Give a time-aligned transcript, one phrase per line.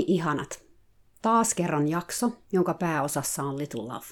[0.00, 0.62] Moi ihanat!
[1.22, 4.06] Taas kerran jakso, jonka pääosassa on Little Love.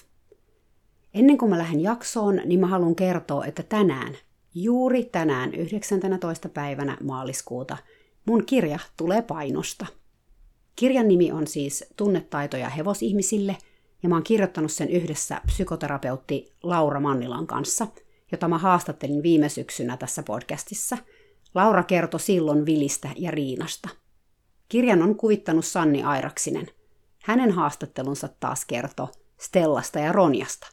[1.13, 4.17] Ennen kuin mä lähden jaksoon, niin mä haluan kertoa, että tänään,
[4.55, 6.49] juuri tänään 19.
[6.49, 7.77] päivänä maaliskuuta,
[8.25, 9.85] mun kirja tulee painosta.
[10.75, 13.57] Kirjan nimi on siis Tunnetaitoja hevosihmisille,
[14.03, 17.87] ja mä oon kirjoittanut sen yhdessä psykoterapeutti Laura Mannilan kanssa,
[18.31, 20.97] jota mä haastattelin viime syksynä tässä podcastissa.
[21.55, 23.89] Laura kertoi silloin Vilistä ja Riinasta–
[24.69, 26.67] Kirjan on kuvittanut Sanni Airaksinen.
[27.23, 30.67] Hänen haastattelunsa taas kertoo Stellasta ja Ronjasta.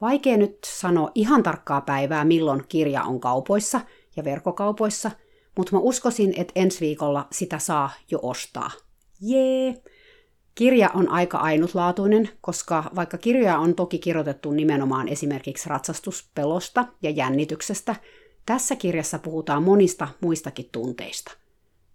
[0.00, 3.80] Vaikea nyt sanoa ihan tarkkaa päivää, milloin kirja on kaupoissa
[4.16, 5.10] ja verkkokaupoissa,
[5.56, 8.70] mutta mä uskoisin, että ensi viikolla sitä saa jo ostaa.
[9.20, 9.82] Jee!
[10.54, 17.96] Kirja on aika ainutlaatuinen, koska vaikka kirjoja on toki kirjoitettu nimenomaan esimerkiksi ratsastuspelosta ja jännityksestä,
[18.46, 21.32] tässä kirjassa puhutaan monista muistakin tunteista–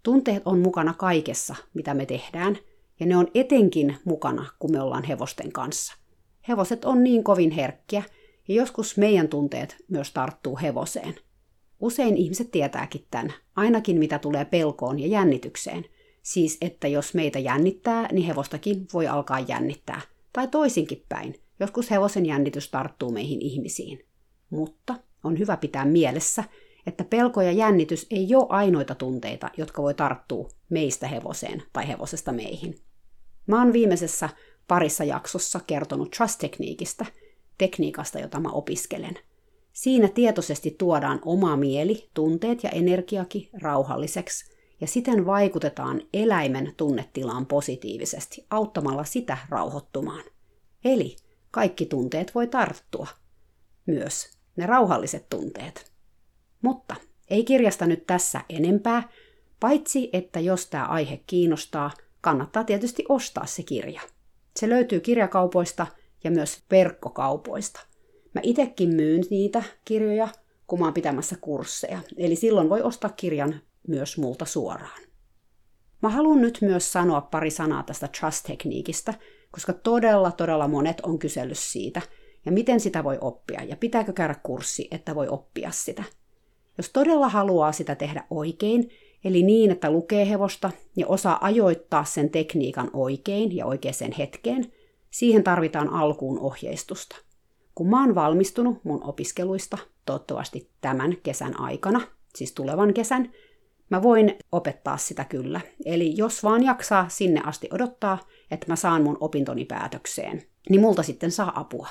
[0.04, 2.58] Tunteet on mukana kaikessa, mitä me tehdään,
[3.00, 5.94] ja ne on etenkin mukana, kun me ollaan hevosten kanssa.
[6.48, 8.02] Hevoset on niin kovin herkkiä,
[8.48, 11.14] ja joskus meidän tunteet myös tarttuu hevoseen.
[11.80, 15.84] Usein ihmiset tietääkin tämän, ainakin mitä tulee pelkoon ja jännitykseen.
[16.22, 20.00] Siis, että jos meitä jännittää, niin hevostakin voi alkaa jännittää.
[20.32, 21.34] Tai toisinkin päin.
[21.60, 24.06] Joskus hevosen jännitys tarttuu meihin ihmisiin.
[24.50, 24.94] Mutta
[25.24, 26.44] on hyvä pitää mielessä,
[26.86, 32.32] että pelko ja jännitys ei ole ainoita tunteita, jotka voi tarttua meistä hevoseen tai hevosesta
[32.32, 32.80] meihin.
[33.46, 34.28] Mä oon viimeisessä
[34.68, 37.06] parissa jaksossa kertonut trust-tekniikistä,
[37.58, 39.18] tekniikasta, jota mä opiskelen.
[39.72, 48.46] Siinä tietoisesti tuodaan oma mieli, tunteet ja energiakin rauhalliseksi, ja siten vaikutetaan eläimen tunnetilaan positiivisesti,
[48.50, 50.24] auttamalla sitä rauhoittumaan.
[50.84, 51.16] Eli
[51.50, 53.06] kaikki tunteet voi tarttua.
[53.86, 55.93] Myös ne rauhalliset tunteet.
[56.64, 56.96] Mutta
[57.30, 59.08] ei kirjasta nyt tässä enempää,
[59.60, 64.00] paitsi että jos tämä aihe kiinnostaa, kannattaa tietysti ostaa se kirja.
[64.56, 65.86] Se löytyy kirjakaupoista
[66.24, 67.80] ja myös verkkokaupoista.
[68.34, 70.28] Mä itekin myyn niitä kirjoja,
[70.66, 75.02] kun mä oon pitämässä kursseja, eli silloin voi ostaa kirjan myös multa suoraan.
[76.02, 79.14] Mä haluan nyt myös sanoa pari sanaa tästä trust-tekniikistä,
[79.50, 82.02] koska todella, todella monet on kysellyt siitä,
[82.46, 86.04] ja miten sitä voi oppia, ja pitääkö käydä kurssi, että voi oppia sitä–
[86.78, 88.90] jos todella haluaa sitä tehdä oikein,
[89.24, 94.72] eli niin, että lukee hevosta ja osaa ajoittaa sen tekniikan oikein ja oikeaan hetkeen,
[95.10, 97.16] siihen tarvitaan alkuun ohjeistusta.
[97.74, 102.00] Kun mä oon valmistunut mun opiskeluista, toivottavasti tämän kesän aikana,
[102.34, 103.32] siis tulevan kesän,
[103.90, 105.60] mä voin opettaa sitä kyllä.
[105.84, 108.18] Eli jos vaan jaksaa sinne asti odottaa,
[108.50, 111.88] että mä saan mun opintoni päätökseen, niin multa sitten saa apua.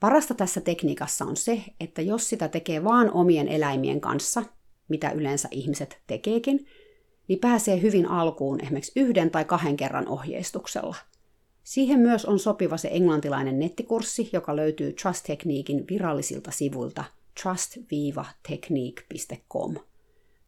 [0.00, 4.42] Parasta tässä tekniikassa on se, että jos sitä tekee vaan omien eläimien kanssa,
[4.88, 6.66] mitä yleensä ihmiset tekeekin,
[7.28, 10.96] niin pääsee hyvin alkuun esimerkiksi yhden tai kahden kerran ohjeistuksella.
[11.64, 17.04] Siihen myös on sopiva se englantilainen nettikurssi, joka löytyy Trust Techniquein virallisilta sivuilta
[17.42, 19.74] trust-technique.com.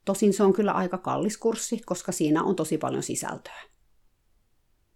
[0.04, 3.62] Tosin se on kyllä aika kallis kurssi, koska siinä on tosi paljon sisältöä.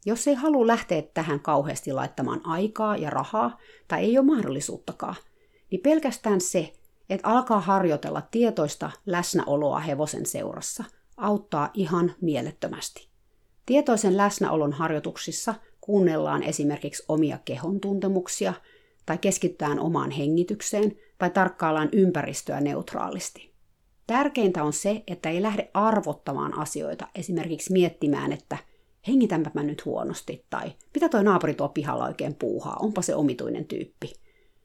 [0.06, 3.58] Jos ei halua lähteä tähän kauheasti laittamaan aikaa ja rahaa,
[3.88, 5.14] tai ei ole mahdollisuuttakaan,
[5.70, 6.72] niin pelkästään se,
[7.10, 10.84] että alkaa harjoitella tietoista läsnäoloa hevosen seurassa,
[11.16, 13.08] auttaa ihan mielettömästi.
[13.66, 18.54] Tietoisen läsnäolon harjoituksissa kuunnellaan esimerkiksi omia kehon tuntemuksia,
[19.06, 23.52] tai keskitytään omaan hengitykseen, tai tarkkaillaan ympäristöä neutraalisti.
[24.06, 28.58] Tärkeintä on se, että ei lähde arvottamaan asioita, esimerkiksi miettimään, että–
[29.08, 33.64] hengitänpä mä nyt huonosti, tai mitä toi naapuri tuo pihalla oikein puuhaa, onpa se omituinen
[33.64, 34.12] tyyppi.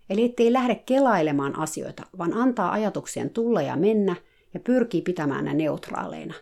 [0.10, 4.16] Eli ettei lähde kelailemaan asioita, vaan antaa ajatuksien tulla ja mennä
[4.54, 6.34] ja pyrkii pitämään ne neutraaleina.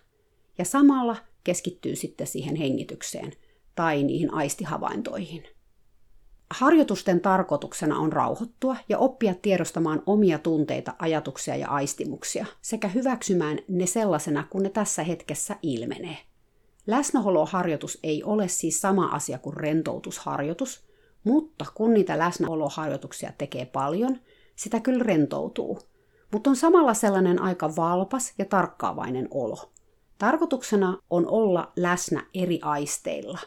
[0.58, 3.32] Ja samalla keskittyy sitten siihen hengitykseen
[3.76, 5.44] tai niihin aistihavaintoihin.
[6.52, 13.86] Harjoitusten tarkoituksena on rauhoittua ja oppia tiedostamaan omia tunteita, ajatuksia ja aistimuksia sekä hyväksymään ne
[13.86, 16.18] sellaisena, kun ne tässä hetkessä ilmenee.
[16.88, 20.86] Läsnäoloharjoitus ei ole siis sama asia kuin rentoutusharjoitus,
[21.24, 24.20] mutta kun niitä läsnäoloharjoituksia tekee paljon,
[24.56, 25.80] sitä kyllä rentoutuu.
[26.32, 29.72] Mutta on samalla sellainen aika valpas ja tarkkaavainen olo.
[30.18, 33.40] Tarkoituksena on olla läsnä eri aisteilla.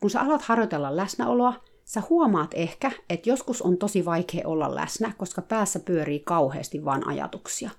[0.00, 1.54] Kun sä alat harjoitella läsnäoloa,
[1.84, 7.08] sä huomaat ehkä, että joskus on tosi vaikea olla läsnä, koska päässä pyörii kauheasti vain
[7.08, 7.70] ajatuksia.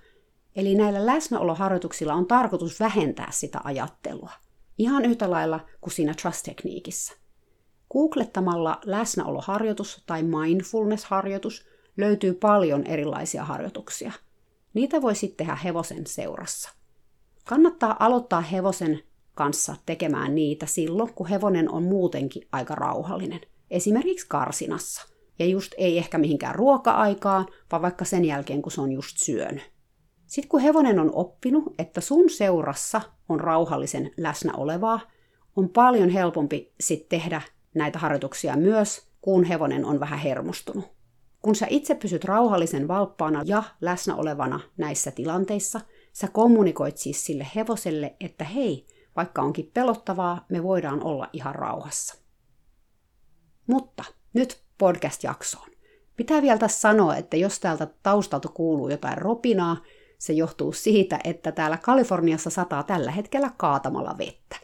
[0.56, 4.32] Eli näillä läsnäoloharjoituksilla on tarkoitus vähentää sitä ajattelua.
[4.78, 7.14] Ihan yhtä lailla kuin siinä trust-tekniikissä.
[7.94, 11.66] Googlettamalla läsnäoloharjoitus tai mindfulness-harjoitus
[11.98, 14.12] löytyy paljon erilaisia harjoituksia.
[14.74, 16.70] Niitä voi sitten tehdä hevosen seurassa.
[17.46, 19.00] Kannattaa aloittaa hevosen
[19.36, 23.42] kanssa tekemään niitä silloin, kun hevonen on muutenkin aika rauhallinen,
[23.72, 25.08] esimerkiksi karsinassa.
[25.40, 29.77] Ja just ei ehkä mihinkään ruoka-aikaan, vaan vaikka sen jälkeen, kun se on just syönyt.
[30.28, 35.00] Sitten kun hevonen on oppinut, että sun seurassa on rauhallisen läsnä olevaa,
[35.56, 37.42] on paljon helpompi sitten tehdä
[37.76, 40.86] näitä harjoituksia myös, kun hevonen on vähän hermostunut.
[41.42, 45.82] Kun sä itse pysyt rauhallisen valppaana ja läsnä olevana näissä tilanteissa,
[46.14, 48.86] sä kommunikoit siis sille hevoselle, että hei,
[49.16, 52.16] vaikka onkin pelottavaa, me voidaan olla ihan rauhassa.
[53.68, 54.04] Mutta
[54.34, 55.70] nyt podcast-jaksoon.
[56.16, 59.78] Pitää vielä tässä sanoa, että jos täältä taustalta kuuluu jotain ropinaa,
[60.18, 64.56] se johtuu siitä, että täällä Kaliforniassa sataa tällä hetkellä kaatamalla vettä.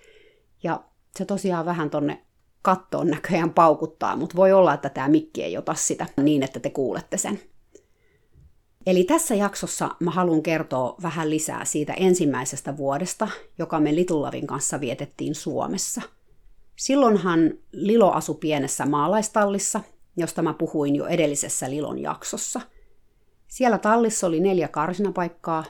[0.64, 0.84] Ja
[1.18, 2.22] se tosiaan vähän tonne
[2.62, 6.70] kattoon näköjään paukuttaa, mutta voi olla, että tämä mikki ei ota sitä niin, että te
[6.70, 7.40] kuulette sen.
[8.86, 13.28] Eli tässä jaksossa mä haluan kertoa vähän lisää siitä ensimmäisestä vuodesta,
[13.58, 16.02] joka me Litulavin kanssa vietettiin Suomessa.
[16.76, 19.82] Silloinhan Lilo asui pienessä maalaistallissa,
[20.18, 22.62] josta mä puhuin jo edellisessä Lilon jaksossa.
[23.54, 25.64] Siellä tallissa oli neljä karsinapaikkaa,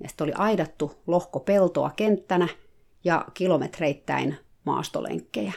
[0.00, 2.48] ja oli aidattu lohko peltoa kenttänä
[3.04, 5.52] ja kilometreittäin maastolenkkejä.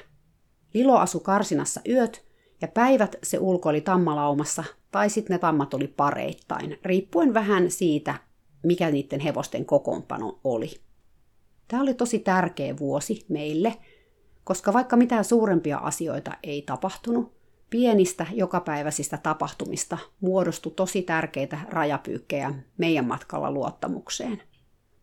[0.73, 2.25] Lilo asui karsinassa yöt,
[2.61, 8.15] ja päivät se ulko oli tammalaumassa, tai sitten ne tammat oli pareittain, riippuen vähän siitä,
[8.63, 10.71] mikä niiden hevosten kokoonpano oli.
[11.67, 13.77] Tämä oli tosi tärkeä vuosi meille,
[14.43, 17.38] koska vaikka mitään suurempia asioita ei tapahtunut,
[17.69, 24.41] pienistä jokapäiväisistä tapahtumista muodostui tosi tärkeitä rajapyykkejä meidän matkalla luottamukseen.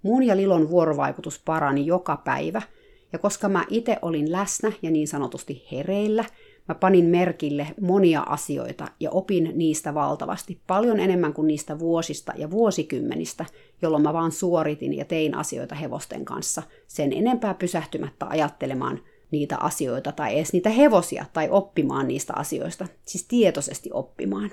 [0.03, 2.63] Mun ja Lilon vuorovaikutus parani joka päivä–
[3.13, 6.25] ja koska mä itse olin läsnä ja niin sanotusti hereillä,
[6.69, 12.51] mä panin merkille monia asioita ja opin niistä valtavasti, paljon enemmän kuin niistä vuosista ja
[12.51, 13.45] vuosikymmenistä,
[13.83, 19.01] jolloin mä vaan suoritin ja tein asioita hevosten kanssa, sen enempää pysähtymättä ajattelemaan
[19.31, 24.51] niitä asioita tai edes niitä hevosia tai oppimaan niistä asioista, siis tietoisesti oppimaan.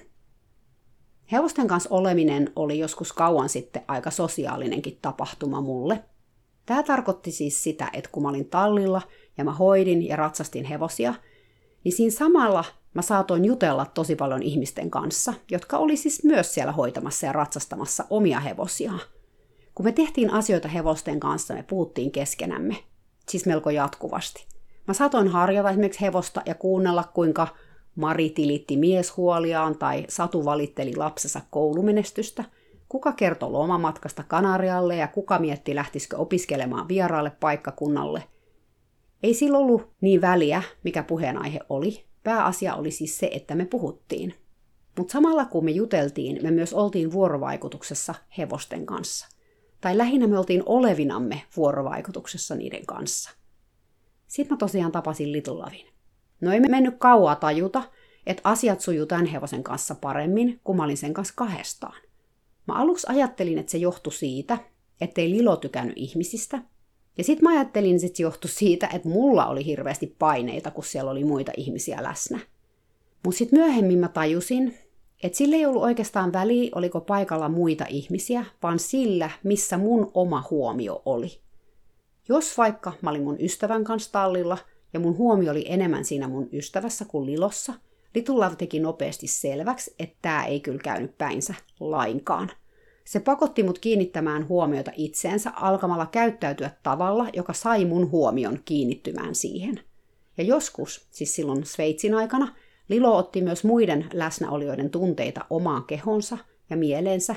[1.32, 6.04] Hevosten kanssa oleminen oli joskus kauan sitten aika sosiaalinenkin tapahtuma mulle–
[6.66, 9.02] Tämä tarkoitti siis sitä, että kun mä olin tallilla
[9.38, 11.14] ja mä hoidin ja ratsastin hevosia,
[11.84, 16.72] niin siinä samalla mä saatoin jutella tosi paljon ihmisten kanssa, jotka oli siis myös siellä
[16.72, 18.94] hoitamassa ja ratsastamassa omia hevosia.
[19.76, 22.76] Kun me tehtiin asioita hevosten kanssa, me puhuttiin keskenämme,
[23.30, 24.53] siis melko jatkuvasti.
[24.88, 27.48] Mä saatoin harjata esimerkiksi hevosta ja kuunnella, kuinka
[27.96, 32.44] Mari tilitti mieshuoliaan tai Satu valitteli lapsensa koulumenestystä–
[32.94, 38.24] kuka kertoi lomamatkasta Kanarialle ja kuka mietti lähtisikö opiskelemaan vieraalle paikkakunnalle.
[39.24, 42.04] Ei sillä ollut niin väliä, mikä puheenaihe oli.
[42.24, 44.34] Pääasia oli siis se, että me puhuttiin.
[44.98, 49.28] Mutta samalla kun me juteltiin, me myös oltiin vuorovaikutuksessa hevosten kanssa.
[49.82, 53.32] Tai lähinnä me oltiin olevinamme vuorovaikutuksessa niiden kanssa.
[54.34, 55.88] Sitten mä tosiaan tapasin Litulavin.
[56.42, 57.84] No ei me mennyt kauaa tajuta,
[58.26, 62.02] että asiat sujuu tämän hevosen kanssa paremmin, kun mä olin sen kanssa kahdestaan.
[62.68, 64.58] Mä aluksi ajattelin, että se johtui siitä,
[65.02, 66.62] ettei Lilo tykännyt ihmisistä.
[67.18, 71.12] Ja sitten mä ajattelin, että se johtui siitä, että mulla oli hirveästi paineita, kun siellä
[71.12, 72.40] oli muita ihmisiä läsnä.
[73.26, 74.78] Mutta sitten myöhemmin mä tajusin,
[75.24, 80.44] että sillä ei ollut oikeastaan väliä, oliko paikalla muita ihmisiä, vaan sillä, missä mun oma
[80.50, 81.43] huomio oli.
[82.30, 84.58] Jos vaikka mä olin mun ystävän kanssa tallilla
[84.94, 87.74] ja mun huomio oli enemmän siinä mun ystävässä kuin Lilossa–
[88.16, 92.52] Litulav teki nopeasti selväksi, että tämä ei kyllä käynyt päinsä lainkaan.
[93.06, 99.80] Se pakotti mut kiinnittämään huomiota itseensä alkamalla käyttäytyä tavalla, joka sai mun huomion kiinnittymään siihen.
[100.38, 102.56] Ja joskus, siis silloin Sveitsin aikana,
[102.90, 106.38] Lilo otti myös muiden läsnäolijoiden tunteita omaan kehonsa
[106.70, 107.36] ja mieleensä.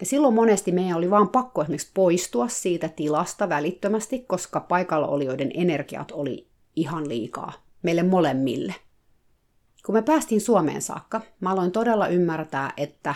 [0.00, 5.50] Ja silloin monesti meidän oli vaan pakko esimerkiksi poistua siitä tilasta välittömästi, koska paikalla olijoiden
[5.54, 8.74] energiat oli ihan liikaa meille molemmille.
[9.86, 13.14] Kun me päästiin Suomeen saakka, mä aloin todella ymmärtää, että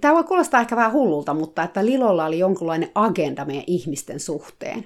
[0.00, 4.84] Tämä voi kuulostaa ehkä vähän hullulta, mutta että Lilolla oli jonkunlainen agenda meidän ihmisten suhteen.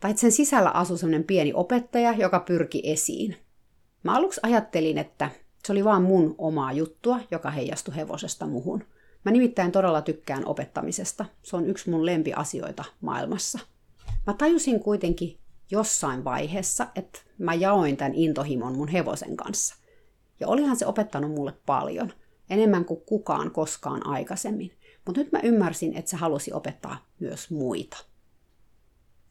[0.00, 3.36] Tai että sen sisällä asui sellainen pieni opettaja, joka pyrki esiin.
[4.02, 5.30] Mä aluksi ajattelin, että
[5.66, 8.84] se oli vaan mun omaa juttua, joka heijastui hevosesta muhun.
[9.24, 11.24] Mä nimittäin todella tykkään opettamisesta.
[11.42, 13.58] Se on yksi mun lempiasioita maailmassa.
[14.26, 15.38] Mä tajusin kuitenkin
[15.70, 19.74] jossain vaiheessa, että mä jaoin tämän intohimon mun hevosen kanssa.
[20.40, 22.12] Ja olihan se opettanut mulle paljon,
[22.50, 24.72] enemmän kuin kukaan koskaan aikaisemmin.
[25.06, 27.96] Mutta nyt mä ymmärsin, että se halusi opettaa myös muita.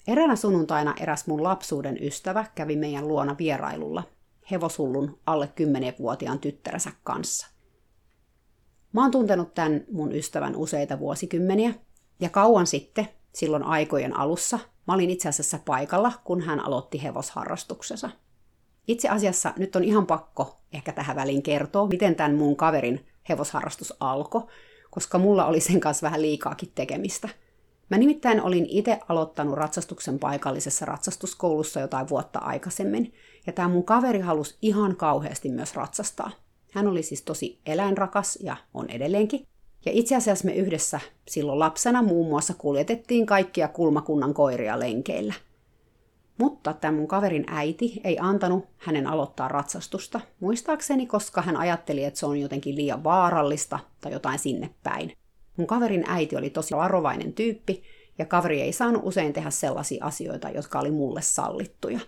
[0.08, 4.04] Eräänä sunnuntaina eräs mun lapsuuden ystävä kävi meidän luona vierailulla
[4.52, 7.53] hevoshullun alle 10-vuotiaan tyttärensä kanssa.
[8.94, 11.74] Mä oon tuntenut tämän mun ystävän useita vuosikymmeniä,
[12.20, 18.10] ja kauan sitten, silloin aikojen alussa, mä olin itse asiassa paikalla, kun hän aloitti hevosharrastuksensa.
[18.88, 23.94] Itse asiassa nyt on ihan pakko ehkä tähän väliin kertoa, miten tämän mun kaverin hevosharrastus
[24.00, 24.44] alkoi,
[24.90, 27.30] koska mulla oli sen kanssa vähän liikaakin tekemistä.
[27.90, 33.14] Mä nimittäin olin itse aloittanut ratsastuksen paikallisessa ratsastuskoulussa jotain vuotta aikaisemmin,
[33.48, 36.32] ja tämä mun kaveri halusi ihan kauheasti myös ratsastaa.
[36.74, 39.48] Hän oli siis tosi eläinrakas ja on edelleenkin.
[39.86, 45.34] Ja itse asiassa me yhdessä silloin lapsena muun muassa kuljetettiin kaikkia kulmakunnan koiria lenkeillä.
[46.38, 52.20] Mutta tämä mun kaverin äiti ei antanut hänen aloittaa ratsastusta, muistaakseni, koska hän ajatteli, että
[52.20, 55.14] se on jotenkin liian vaarallista tai jotain sinne päin.
[55.58, 57.84] Mun kaverin äiti oli tosi varovainen tyyppi,
[58.18, 62.00] ja kaveri ei saanut usein tehdä sellaisia asioita, jotka oli mulle sallittuja.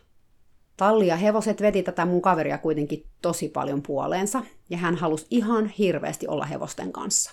[0.77, 5.67] Talli ja hevoset veti tätä mun kaveria kuitenkin tosi paljon puoleensa, ja hän halusi ihan
[5.67, 7.31] hirveästi olla hevosten kanssa.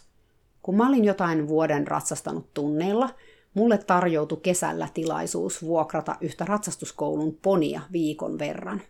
[0.63, 3.11] Kun mä olin jotain vuoden ratsastanut tunneilla,
[3.55, 8.83] mulle tarjoutui kesällä tilaisuus vuokrata yhtä ratsastuskoulun ponia viikon verran.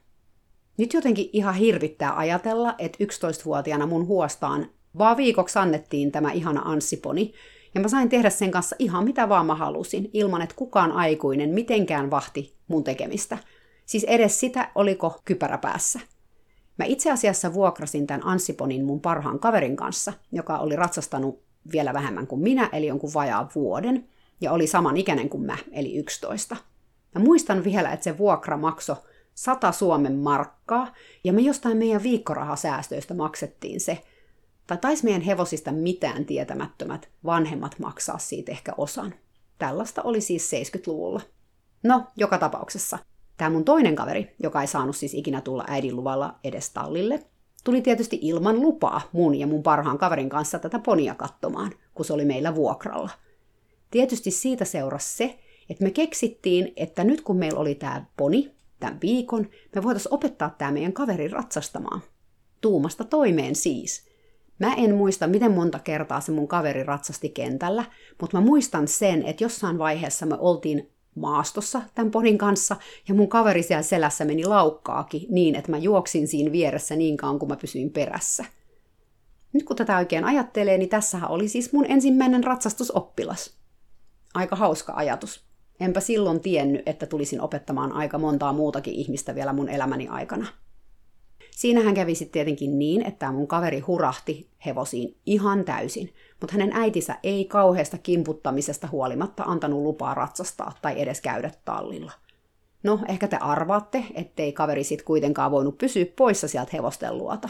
[0.77, 4.67] Nyt jotenkin ihan hirvittää ajatella, että 11-vuotiaana mun huostaan
[4.99, 7.33] vaan viikoksi annettiin tämä ihana anssiponi,
[7.75, 11.51] ja mä sain tehdä sen kanssa ihan mitä vaan mä halusin, ilman että kukaan aikuinen
[11.51, 13.39] mitenkään vahti mun tekemistä–
[13.93, 16.01] Siis edes sitä, oliko kypärä päässä.
[16.79, 22.27] Mä itse asiassa vuokrasin tämän Anssiponin mun parhaan kaverin kanssa, joka oli ratsastanut vielä vähemmän
[22.27, 24.09] kuin minä, eli jonkun vajaa vuoden,
[24.41, 26.57] ja oli saman ikäinen kuin mä, eli 11.
[27.15, 28.97] Mä muistan vielä, että se vuokra maksoi
[29.35, 30.95] 100 Suomen markkaa,
[31.25, 34.03] ja me jostain meidän viikkorahasäästöistä maksettiin se,
[34.67, 39.15] tai taisi meidän hevosista mitään tietämättömät vanhemmat maksaa siitä ehkä osan.
[39.59, 41.21] Tällaista oli siis 70-luvulla.
[41.83, 42.99] No, joka tapauksessa–
[43.43, 47.23] Tämä mun toinen kaveri, joka ei saanut siis ikinä tulla äidin luvalla edes tallille,
[47.65, 52.13] tuli tietysti ilman lupaa mun ja mun parhaan kaverin kanssa tätä ponia katsomaan, kun se
[52.13, 53.11] oli meillä vuokralla.
[53.91, 55.39] Tietysti siitä seurasi se,
[55.71, 60.55] että me keksittiin, että nyt kun meillä oli tämä poni, tämän viikon, me voitaisiin opettaa
[60.59, 62.03] tämä meidän kaveri ratsastamaan.
[62.61, 64.07] Tuumasta toimeen siis.
[64.59, 67.85] Mä en muista, miten monta kertaa se mun kaveri ratsasti kentällä,
[68.21, 72.77] mutta mä muistan sen, että jossain vaiheessa me oltiin maastossa tämän podin kanssa,
[73.09, 77.39] ja mun kaveri siellä selässä meni laukkaakin niin, että mä juoksin siinä vieressä niin kauan
[77.39, 78.45] kuin mä pysyin perässä.
[79.53, 83.57] Nyt kun tätä oikein ajattelee, niin tässähän oli siis mun ensimmäinen ratsastusoppilas.
[84.35, 85.45] Aika hauska ajatus.
[85.81, 90.47] Enpä silloin tiennyt, että tulisin opettamaan aika montaa muutakin ihmistä vielä mun elämäni aikana.
[91.51, 97.17] Siinähän kävi sitten tietenkin niin, että mun kaveri hurahti hevosiin ihan täysin, mutta hänen äitinsä
[97.23, 102.13] ei kauheasta kimputtamisesta huolimatta antanut lupaa ratsastaa tai edes käydä tallilla.
[102.83, 107.49] No, ehkä te arvaatte, ettei kaveri sit kuitenkaan voinut pysyä poissa sieltä hevosten luota.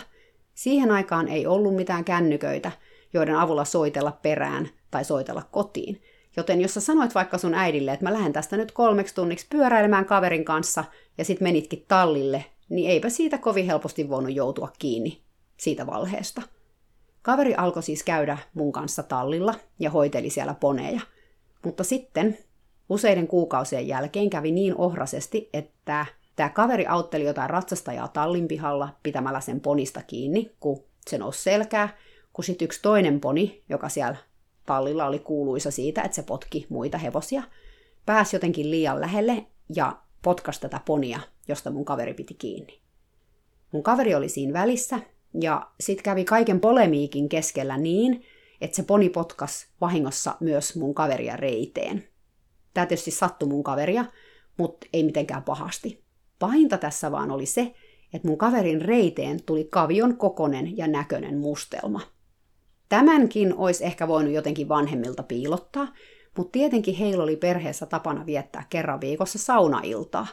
[0.55, 2.73] Siihen aikaan ei ollut mitään kännyköitä,
[3.13, 6.03] joiden avulla soitella perään tai soitella kotiin.
[6.37, 10.05] Joten jos sä sanoit vaikka sun äidille, että mä lähden tästä nyt kolmeksi tunniksi pyöräilemään
[10.05, 10.85] kaverin kanssa
[11.19, 15.21] ja sit menitkin tallille, niin eipä siitä kovin helposti voinut joutua kiinni
[15.57, 16.43] siitä valheesta.
[17.23, 21.01] Kaveri alkoi siis käydä mun kanssa tallilla ja hoiteli siellä poneja.
[21.65, 22.39] Mutta sitten
[22.89, 29.41] useiden kuukausien jälkeen kävi niin ohrasesti, että tämä kaveri autteli jotain ratsastajaa tallin pihalla pitämällä
[29.41, 31.97] sen ponista kiinni, kun se nousi selkää,
[32.33, 34.17] kun sitten yksi toinen poni, joka siellä
[34.67, 37.43] tallilla oli kuuluisa siitä, että se potki muita hevosia,
[38.07, 42.81] pääsi jotenkin liian lähelle ja potkas tätä ponia, josta mun kaveri piti kiinni.
[43.73, 45.01] Mun kaveri oli siinä välissä
[45.41, 48.25] ja sitten kävi kaiken polemiikin keskellä niin,
[48.61, 52.09] että se poni potkas vahingossa myös mun kaveria reiteen.
[52.75, 54.05] Tämä tietysti sattui mun kaveria,
[54.57, 56.03] mutta ei mitenkään pahasti.
[56.39, 57.75] Pahinta tässä vaan oli se,
[58.15, 62.01] että mun kaverin reiteen tuli kavion kokonen ja näköinen mustelma.
[62.89, 65.89] Tämänkin olisi ehkä voinut jotenkin vanhemmilta piilottaa,
[66.37, 70.27] mutta tietenkin heillä oli perheessä tapana viettää kerran viikossa saunailtaa.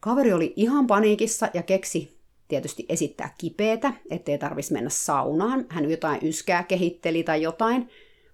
[0.00, 5.66] Kaveri oli ihan paniikissa ja keksi tietysti esittää kipeätä, ettei tarvitsisi mennä saunaan.
[5.68, 7.88] Hän jotain yskää kehitteli tai jotain,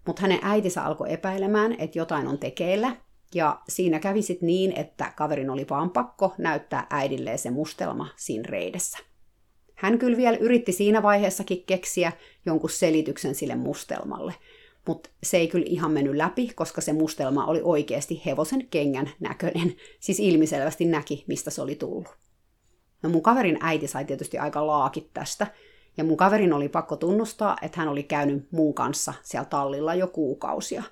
[0.06, 2.96] mutta hänen äitinsä alkoi epäilemään, että jotain on tekeillä.
[3.34, 8.44] Ja siinä kävi sitten niin, että kaverin oli vaan pakko näyttää äidilleen se mustelma siinä
[8.48, 8.98] reidessä.
[9.74, 12.12] Hän kyllä vielä yritti siinä vaiheessakin keksiä
[12.46, 14.34] jonkun selityksen sille mustelmalle,
[14.86, 19.74] mutta se ei kyllä ihan mennyt läpi, koska se mustelma oli oikeasti hevosen kengän näköinen.
[20.00, 22.27] Siis ilmiselvästi näki, mistä se oli tullut.
[23.02, 25.46] No mun kaverin äiti sai tietysti aika laakit tästä,
[25.96, 30.06] ja mun kaverin oli pakko tunnustaa, että hän oli käynyt mun kanssa siellä tallilla jo
[30.06, 30.82] kuukausia.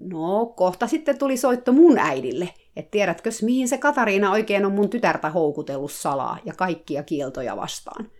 [0.00, 4.90] No, kohta sitten tuli soitto mun äidille, että tiedätkö, mihin se Katariina oikein on mun
[4.90, 8.10] tytärtä houkutellut salaa ja kaikkia kieltoja vastaan.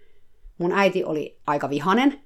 [0.58, 2.20] Mun äiti oli aika vihanen,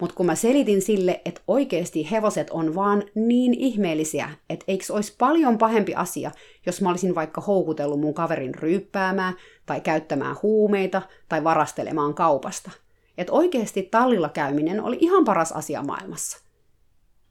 [0.00, 5.14] mutta kun mä selitin sille, että oikeasti hevoset on vaan niin ihmeellisiä, että eikö olisi
[5.18, 6.30] paljon pahempi asia,
[6.66, 9.34] jos mä olisin vaikka houkutellut mun kaverin ryyppäämään
[9.66, 12.70] tai käyttämään huumeita tai varastelemaan kaupasta.
[13.18, 16.38] Että oikeasti tallilla käyminen oli ihan paras asia maailmassa.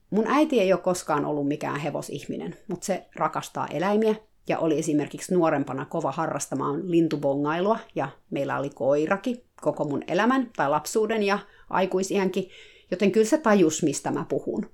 [0.09, 4.15] Mun äiti ei ole koskaan ollut mikään hevosihminen, mutta se rakastaa eläimiä
[4.49, 10.69] ja oli esimerkiksi nuorempana kova harrastamaan lintubongailua ja meillä oli koiraki koko mun elämän tai
[10.69, 12.49] lapsuuden ja aikuisiänkin,
[12.91, 14.69] joten kyllä se tajus, mistä mä puhun.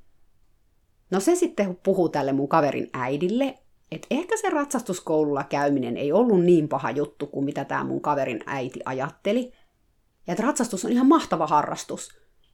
[1.12, 3.58] No se sitten puhuu tälle mun kaverin äidille,
[3.92, 8.40] että ehkä se ratsastuskoululla käyminen ei ollut niin paha juttu kuin mitä tämä mun kaverin
[8.46, 9.54] äiti ajatteli.
[10.28, 12.10] Ja että ratsastus on ihan mahtava harrastus.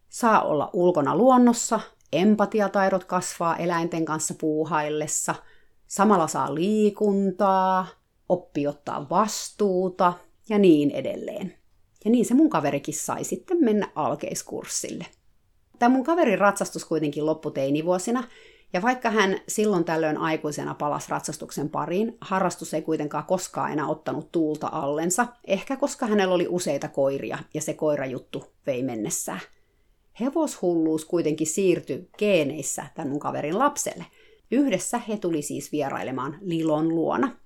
[0.10, 1.80] Saa olla ulkona luonnossa,
[2.14, 5.36] empatiataidot kasvaa eläinten kanssa puuhaillessa,
[5.88, 7.88] samalla saa liikuntaa,
[8.30, 10.14] oppii ottaa vastuuta
[10.50, 11.61] ja niin edelleen.
[12.05, 15.05] Ja niin se mun kaverikin sai sitten mennä alkeiskurssille.
[15.79, 18.24] Tämä mun kaverin ratsastus kuitenkin loppui teinivuosina,
[18.74, 24.31] ja vaikka hän silloin tällöin aikuisena palasi ratsastuksen pariin, harrastus ei kuitenkaan koskaan enää ottanut
[24.31, 29.39] tuulta allensa, ehkä koska hänellä oli useita koiria ja se koirajuttu vei mennessään.
[30.20, 34.05] Hevoshulluus kuitenkin siirtyi geeneissä tämän mun kaverin lapselle.
[34.51, 37.38] Yhdessä he tuli siis vierailemaan Lilon luona.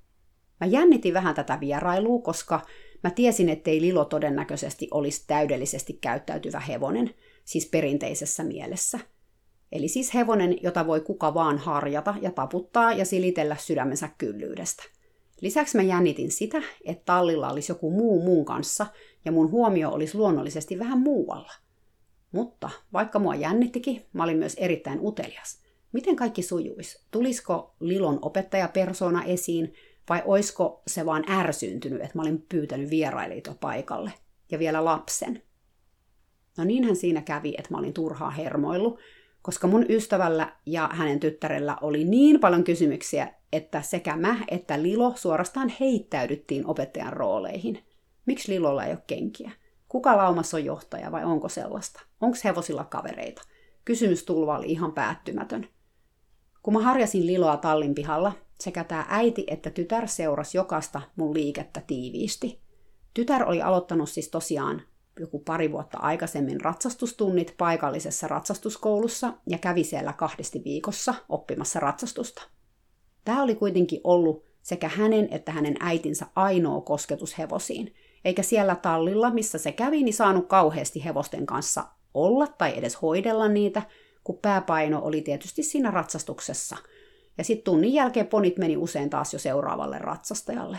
[0.60, 2.62] Mä jännitin vähän tätä vierailua, koska
[3.04, 7.10] Mä tiesin, ettei Lilo todennäköisesti olisi täydellisesti käyttäytyvä hevonen,
[7.46, 9.00] siis perinteisessä mielessä.
[9.72, 14.84] Eli siis hevonen, jota voi kuka vaan harjata ja taputtaa ja silitellä sydämensä kyllyydestä.
[15.42, 18.88] Lisäksi mä jännitin sitä, että tallilla olisi joku muu mun kanssa
[19.26, 21.52] ja mun huomio olisi luonnollisesti vähän muualla.
[22.32, 25.60] Mutta vaikka mua jännittikin, mä olin myös erittäin utelias.
[25.92, 27.06] Miten kaikki sujuisi?
[27.12, 29.74] Tulisiko Lilon opettajapersona esiin
[30.10, 34.14] vai oisko se vaan ärsyntynyt, että mä olin pyytänyt vierailijoita paikalle
[34.52, 35.44] ja vielä lapsen.
[36.58, 39.00] No niinhän siinä kävi, että mä olin turhaa hermoillut,
[39.42, 45.14] koska mun ystävällä ja hänen tyttärellä oli niin paljon kysymyksiä, että sekä mä että Lilo
[45.16, 47.80] suorastaan heittäydyttiin opettajan rooleihin.
[48.26, 49.52] Miksi Lilolla ei ole kenkiä?
[49.88, 52.02] Kuka laumassa on johtaja vai onko sellaista?
[52.22, 53.42] Onko hevosilla kavereita?
[53.86, 55.68] Kysymystulva oli ihan päättymätön.
[56.64, 61.82] Kun mä harjasin Liloa tallin pihalla, sekä tämä äiti että tytär seurasi jokaista mun liikettä
[61.88, 62.60] tiiviisti.
[63.14, 64.82] Tytär oli aloittanut siis tosiaan
[65.20, 72.44] joku pari vuotta aikaisemmin ratsastustunnit paikallisessa ratsastuskoulussa ja kävi siellä kahdesti viikossa oppimassa ratsastusta.
[73.26, 77.94] Tämä oli kuitenkin ollut sekä hänen että hänen äitinsä ainoa kosketus hevosiin,
[78.26, 83.48] eikä siellä tallilla, missä se kävi, niin saanut kauheasti hevosten kanssa olla tai edes hoidella
[83.48, 83.82] niitä,
[84.24, 86.78] kun pääpaino oli tietysti siinä ratsastuksessa–
[87.38, 90.78] ja sitten tunnin jälkeen ponit meni usein taas jo seuraavalle ratsastajalle.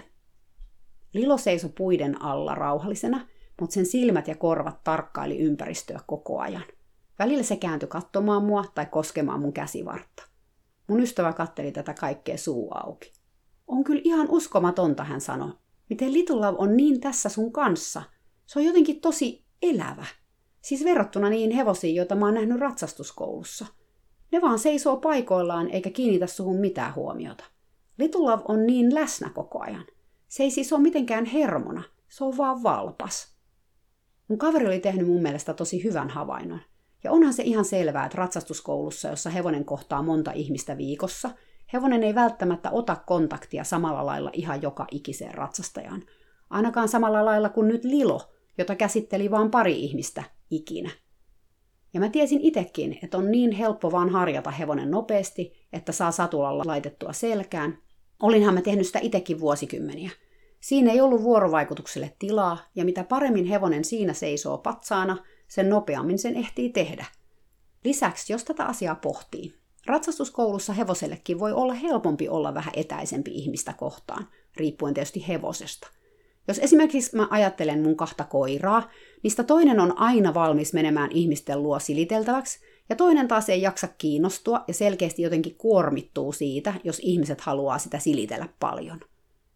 [1.12, 3.26] Lilo seisoi puiden alla rauhallisena,
[3.60, 6.64] mutta sen silmät ja korvat tarkkaili ympäristöä koko ajan.
[7.18, 10.22] Välillä se kääntyi katsomaan mua tai koskemaan mun käsivartta.
[10.86, 13.12] Mun ystävä katteli tätä kaikkea suu auki.
[13.66, 15.52] On kyllä ihan uskomatonta, hän sanoi.
[15.90, 18.02] Miten Little Love on niin tässä sun kanssa?
[18.46, 20.04] Se on jotenkin tosi elävä.
[20.62, 23.66] Siis verrattuna niihin hevosiin, joita mä oon nähnyt ratsastuskoulussa–
[24.32, 27.44] ne vaan seisoo paikoillaan eikä kiinnitä suhun mitään huomiota.
[27.98, 29.84] Little Love on niin läsnä koko ajan.
[30.28, 33.36] Se ei siis ole mitenkään hermona, se on vaan valpas.
[34.28, 36.60] Mun kaveri oli tehnyt mun mielestä tosi hyvän havainnon.
[37.04, 41.30] Ja onhan se ihan selvää, että ratsastuskoulussa, jossa hevonen kohtaa monta ihmistä viikossa,
[41.72, 46.02] hevonen ei välttämättä ota kontaktia samalla lailla ihan joka ikiseen ratsastajaan.
[46.50, 48.20] Ainakaan samalla lailla kuin nyt Lilo,
[48.58, 50.90] jota käsitteli vain pari ihmistä ikinä.
[51.96, 56.62] Ja mä tiesin itekin, että on niin helppo vaan harjata hevonen nopeasti, että saa satulalla
[56.66, 57.78] laitettua selkään.
[58.22, 60.10] Olinhan mä tehnyt sitä itekin vuosikymmeniä.
[60.60, 65.16] Siinä ei ollut vuorovaikutukselle tilaa, ja mitä paremmin hevonen siinä seisoo patsaana,
[65.48, 67.04] sen nopeammin sen ehtii tehdä.
[67.84, 69.54] Lisäksi, jos tätä asiaa pohtii,
[69.86, 75.88] ratsastuskoulussa hevosellekin voi olla helpompi olla vähän etäisempi ihmistä kohtaan, riippuen tietysti hevosesta.
[76.48, 78.90] Jos esimerkiksi mä ajattelen mun kahta koiraa,
[79.26, 82.58] niistä toinen on aina valmis menemään ihmisten luo siliteltäväksi,
[82.88, 87.98] ja toinen taas ei jaksa kiinnostua ja selkeästi jotenkin kuormittuu siitä, jos ihmiset haluaa sitä
[87.98, 89.00] silitellä paljon.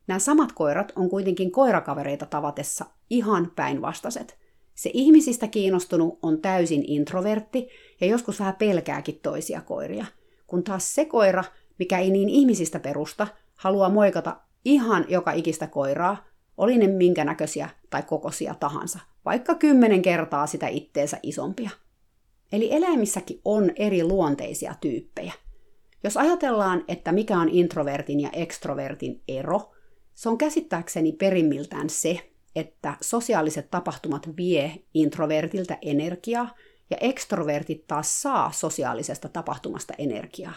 [0.07, 4.39] Nämä samat koirat on kuitenkin koirakavereita tavatessa ihan päinvastaiset.
[4.75, 7.69] Se ihmisistä kiinnostunut on täysin introvertti
[8.01, 10.07] ja joskus vähän pelkääkin toisia koiria,
[10.47, 11.45] kun taas se koira,
[11.79, 16.30] mikä ei niin ihmisistä perusta, haluaa moikata ihan joka ikistä koiraa,
[16.61, 21.71] oli ne minkä näköisiä tai kokoisia tahansa, vaikka kymmenen kertaa sitä itteensä isompia.
[22.53, 25.33] Eli eläimissäkin on eri luonteisia tyyppejä.
[26.05, 29.71] Jos ajatellaan, että mikä on introvertin ja ekstrovertin ero,
[30.15, 36.55] se on käsittääkseni perimmiltään se, että sosiaaliset tapahtumat vie introvertiltä energiaa
[36.91, 40.55] ja ekstrovertit taas saa sosiaalisesta tapahtumasta energiaa.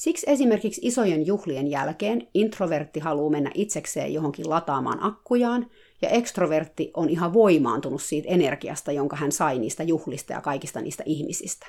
[0.00, 5.70] Siksi esimerkiksi isojen juhlien jälkeen introvertti haluaa mennä itsekseen johonkin lataamaan akkujaan,
[6.02, 11.02] ja ekstrovertti on ihan voimaantunut siitä energiasta, jonka hän sai niistä juhlista ja kaikista niistä
[11.06, 11.66] ihmisistä.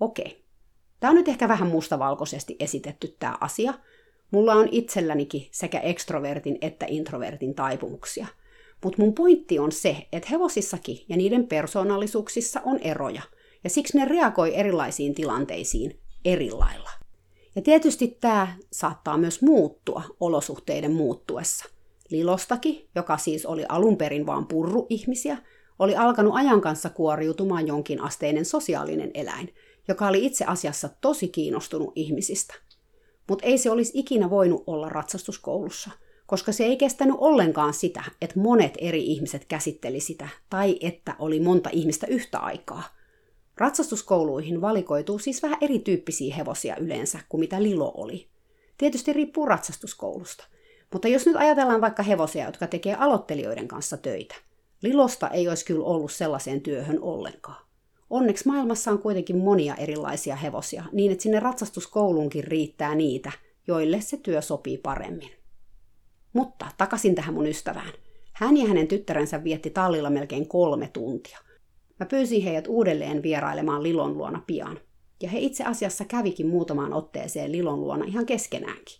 [0.00, 0.44] Okei.
[1.00, 3.74] Tämä on nyt ehkä vähän mustavalkoisesti esitetty tämä asia.
[4.30, 8.26] Mulla on itsellänikin sekä ekstrovertin että introvertin taipumuksia.
[8.84, 13.22] Mutta mun pointti on se, että hevosissakin ja niiden persoonallisuuksissa on eroja,
[13.64, 17.01] ja siksi ne reagoi erilaisiin tilanteisiin eri lailla.
[17.56, 21.64] Ja tietysti tämä saattaa myös muuttua olosuhteiden muuttuessa.
[22.10, 25.38] Lilostakin, joka siis oli alun perin vaan purru ihmisiä,
[25.78, 29.54] oli alkanut ajan kanssa kuoriutumaan jonkin asteinen sosiaalinen eläin,
[29.88, 32.54] joka oli itse asiassa tosi kiinnostunut ihmisistä.
[33.28, 35.90] Mutta ei se olisi ikinä voinut olla ratsastuskoulussa,
[36.26, 41.40] koska se ei kestänyt ollenkaan sitä, että monet eri ihmiset käsitteli sitä, tai että oli
[41.40, 42.82] monta ihmistä yhtä aikaa–
[43.58, 48.28] Ratsastuskouluihin valikoituu siis vähän erityyppisiä hevosia yleensä kuin mitä Lilo oli.
[48.78, 50.44] Tietysti riippuu ratsastuskoulusta.
[50.92, 54.34] Mutta jos nyt ajatellaan vaikka hevosia, jotka tekee aloittelijoiden kanssa töitä,
[54.82, 57.64] Lilosta ei olisi kyllä ollut sellaiseen työhön ollenkaan.
[58.10, 63.32] Onneksi maailmassa on kuitenkin monia erilaisia hevosia, niin että sinne ratsastuskouluunkin riittää niitä,
[63.66, 65.30] joille se työ sopii paremmin.
[66.32, 67.92] Mutta takaisin tähän mun ystävään.
[68.32, 71.38] Hän ja hänen tyttärensä vietti tallilla melkein kolme tuntia–
[72.02, 74.78] Mä pyysin heidät uudelleen vierailemaan Lilon luona pian.
[75.20, 78.96] Ja he itse asiassa kävikin muutamaan otteeseen Lilon luona ihan keskenäänkin.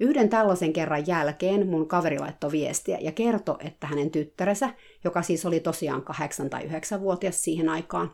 [0.00, 4.70] Yhden tällaisen kerran jälkeen mun kaveri laittoi viestiä ja kertoi, että hänen tyttärensä,
[5.04, 8.12] joka siis oli tosiaan 8 tai 9-vuotias siihen aikaan,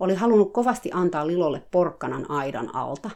[0.00, 3.10] oli halunnut kovasti antaa Lilolle porkkanan aidan alta,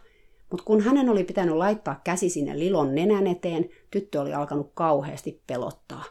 [0.51, 5.43] mutta kun hänen oli pitänyt laittaa käsi sinne Lilon nenän eteen, tyttö oli alkanut kauheasti
[5.47, 6.05] pelottaa.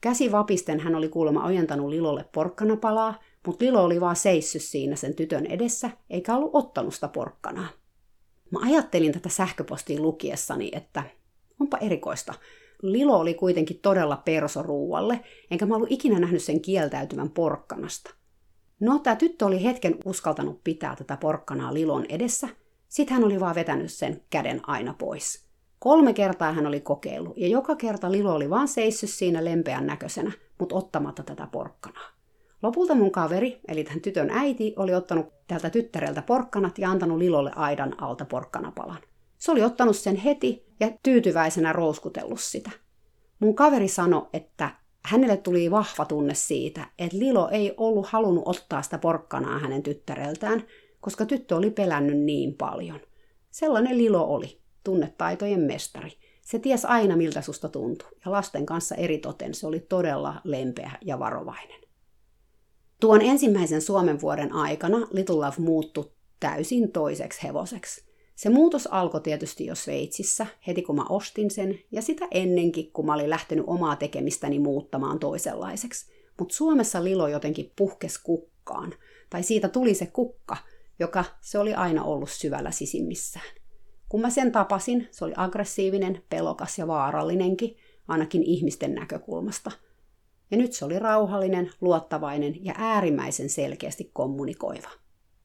[0.00, 3.14] Käsi vapisten hän oli kuulemma ojentanut Lilolle porkkanapalaa,
[3.46, 7.68] mutta Lilo oli vaan seissyt siinä sen tytön edessä, eikä ollut ottanut sitä porkkanaa.
[8.50, 11.02] Mä ajattelin tätä sähköpostia lukiessani, että
[11.60, 12.34] onpa erikoista.
[12.82, 18.14] Lilo oli kuitenkin todella perso ruualle, enkä mä ollut ikinä nähnyt sen kieltäytyvän porkkanasta.
[18.80, 22.48] No, tämä tyttö oli hetken uskaltanut pitää tätä porkkanaa Lilon edessä,
[22.88, 25.44] sitten hän oli vaan vetänyt sen käden aina pois.
[25.78, 30.32] Kolme kertaa hän oli kokeillut, ja joka kerta Lilo oli vaan seissyt siinä lempeän näköisenä,
[30.58, 32.13] mutta ottamatta tätä porkkanaa.
[32.62, 37.52] Lopulta mun kaveri, eli tämän tytön äiti, oli ottanut tältä tyttäreltä porkkanat ja antanut Lilolle
[37.56, 38.98] aidan alta porkkanapalan.
[39.38, 42.70] Se oli ottanut sen heti ja tyytyväisenä rouskutellut sitä.
[43.38, 44.70] Mun kaveri sanoi, että
[45.04, 50.64] hänelle tuli vahva tunne siitä, että Lilo ei ollut halunnut ottaa sitä porkkanaa hänen tyttäreltään,
[51.00, 53.00] koska tyttö oli pelännyt niin paljon.
[53.50, 56.10] Sellainen Lilo oli, tunnetaitojen mestari.
[56.42, 61.18] Se ties aina, miltä susta tuntui, ja lasten kanssa eritoten se oli todella lempeä ja
[61.18, 61.83] varovainen.
[63.04, 68.04] Tuon ensimmäisen Suomen vuoden aikana Little Love muuttui täysin toiseksi hevoseksi.
[68.34, 73.06] Se muutos alkoi tietysti jo Sveitsissä, heti kun mä ostin sen, ja sitä ennenkin, kun
[73.06, 76.12] mä olin lähtenyt omaa tekemistäni muuttamaan toisenlaiseksi.
[76.38, 78.94] Mutta Suomessa Lilo jotenkin puhkes kukkaan,
[79.30, 80.56] tai siitä tuli se kukka,
[80.98, 83.54] joka se oli aina ollut syvällä sisimmissään.
[84.08, 87.76] Kun mä sen tapasin, se oli aggressiivinen, pelokas ja vaarallinenkin,
[88.08, 89.70] ainakin ihmisten näkökulmasta–
[90.50, 94.88] ja nyt se oli rauhallinen, luottavainen ja äärimmäisen selkeästi kommunikoiva.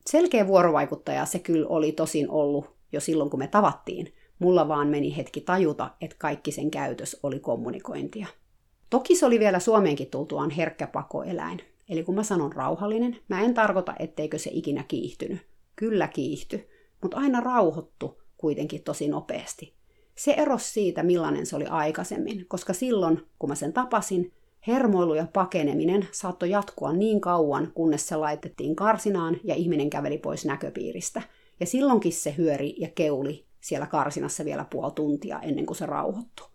[0.07, 4.13] Selkeä vuorovaikuttaja se kyllä oli tosin ollut jo silloin, kun me tavattiin.
[4.39, 8.27] Mulla vaan meni hetki tajuta, että kaikki sen käytös oli kommunikointia.
[8.89, 11.59] Toki se oli vielä Suomeenkin tultuaan herkkä pakoeläin.
[11.89, 15.39] Eli kun mä sanon rauhallinen, mä en tarkoita, etteikö se ikinä kiihtynyt.
[15.75, 16.69] Kyllä kiihty,
[17.01, 19.73] mutta aina rauhoittu kuitenkin tosi nopeasti.
[20.15, 24.33] Se erosi siitä, millainen se oli aikaisemmin, koska silloin, kun mä sen tapasin,
[24.67, 30.45] Hermoilu ja pakeneminen saattoi jatkua niin kauan, kunnes se laitettiin karsinaan ja ihminen käveli pois
[30.45, 31.22] näköpiiristä.
[31.60, 36.48] Ja silloinkin se hyöri ja keuli siellä karsinassa vielä puoli tuntia ennen kuin se rauhoittui.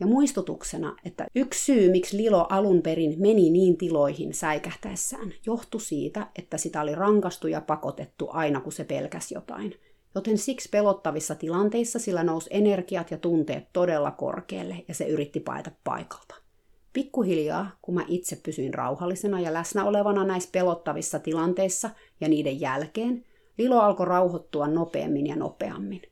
[0.00, 6.26] Ja muistutuksena, että yksi syy, miksi Lilo alun perin meni niin tiloihin säikähtäessään, johtui siitä,
[6.38, 9.74] että sitä oli rankastu ja pakotettu aina kun se pelkäsi jotain.
[10.14, 15.70] Joten siksi pelottavissa tilanteissa sillä nousi energiat ja tunteet todella korkealle ja se yritti paeta
[15.84, 16.41] paikalta.
[16.92, 23.24] Pikkuhiljaa, kun mä itse pysyin rauhallisena ja läsnä olevana näissä pelottavissa tilanteissa ja niiden jälkeen,
[23.58, 26.02] Lilo alkoi rauhoittua nopeammin ja nopeammin.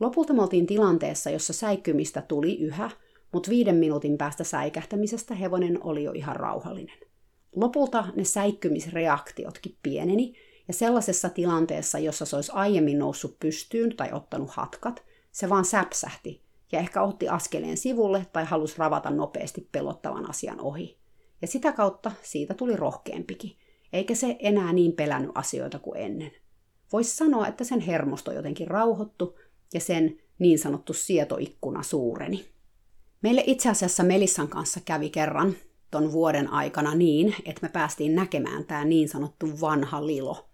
[0.00, 2.90] Lopulta me oltiin tilanteessa, jossa säikkymistä tuli yhä,
[3.32, 6.98] mutta viiden minuutin päästä säikähtämisestä hevonen oli jo ihan rauhallinen.
[7.56, 10.34] Lopulta ne säikkymisreaktiotkin pieneni,
[10.68, 16.47] ja sellaisessa tilanteessa, jossa se olisi aiemmin noussut pystyyn tai ottanut hatkat, se vaan säpsähti
[16.72, 20.98] ja ehkä otti askeleen sivulle tai halusi ravata nopeasti pelottavan asian ohi.
[21.42, 23.56] Ja sitä kautta siitä tuli rohkeampikin,
[23.92, 26.32] eikä se enää niin pelännyt asioita kuin ennen.
[26.92, 29.38] Voisi sanoa, että sen hermosto jotenkin rauhoittu
[29.74, 32.48] ja sen niin sanottu sietoikkuna suureni.
[33.22, 35.54] Meille itse asiassa Melissan kanssa kävi kerran
[35.90, 40.48] ton vuoden aikana niin, että me päästiin näkemään tämä niin sanottu vanha lilo.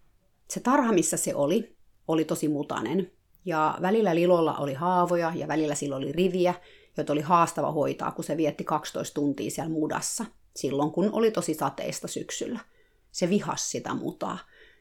[0.49, 1.75] Se tarha, missä se oli,
[2.07, 3.11] oli tosi mutanen.
[3.45, 6.53] Ja välillä lilolla oli haavoja ja välillä sillä oli riviä,
[6.97, 11.53] joita oli haastava hoitaa, kun se vietti 12 tuntia siellä mudassa, silloin kun oli tosi
[11.53, 12.59] sateista syksyllä.
[13.11, 14.37] Se vihas sitä mutaa.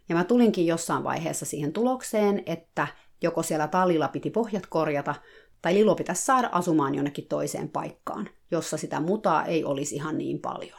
[0.09, 2.87] Ja mä tulinkin jossain vaiheessa siihen tulokseen, että
[3.22, 5.14] joko siellä tallilla piti pohjat korjata,
[5.62, 10.40] tai Lilo pitäisi saada asumaan jonnekin toiseen paikkaan, jossa sitä mutaa ei olisi ihan niin
[10.40, 10.79] paljon.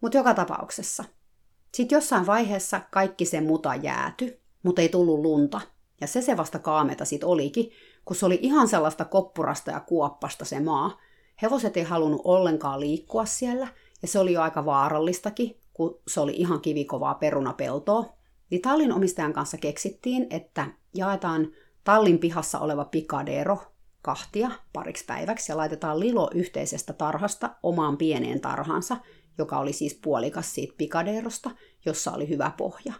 [0.00, 1.04] Mutta joka tapauksessa.
[1.74, 5.60] Sitten jossain vaiheessa kaikki se muta jääty, mutta ei tullut lunta.
[6.00, 7.70] Ja se se vasta kaameta sit olikin,
[8.04, 10.98] kun se oli ihan sellaista koppurasta ja kuoppasta se maa.
[11.42, 13.68] Hevoset ei halunnut ollenkaan liikkua siellä,
[14.02, 18.12] ja se oli jo aika vaarallistakin, kun se oli ihan kivikovaa perunapeltoa.
[18.50, 21.52] Niin tallin omistajan kanssa keksittiin, että jaetaan
[21.84, 23.58] tallin pihassa oleva pikadero
[24.02, 28.96] kahtia pariksi päiväksi ja laitetaan Lilo yhteisestä tarhasta omaan pieneen tarhansa,
[29.38, 31.50] joka oli siis puolikas siitä pikaderosta,
[31.84, 32.94] jossa oli hyvä pohja.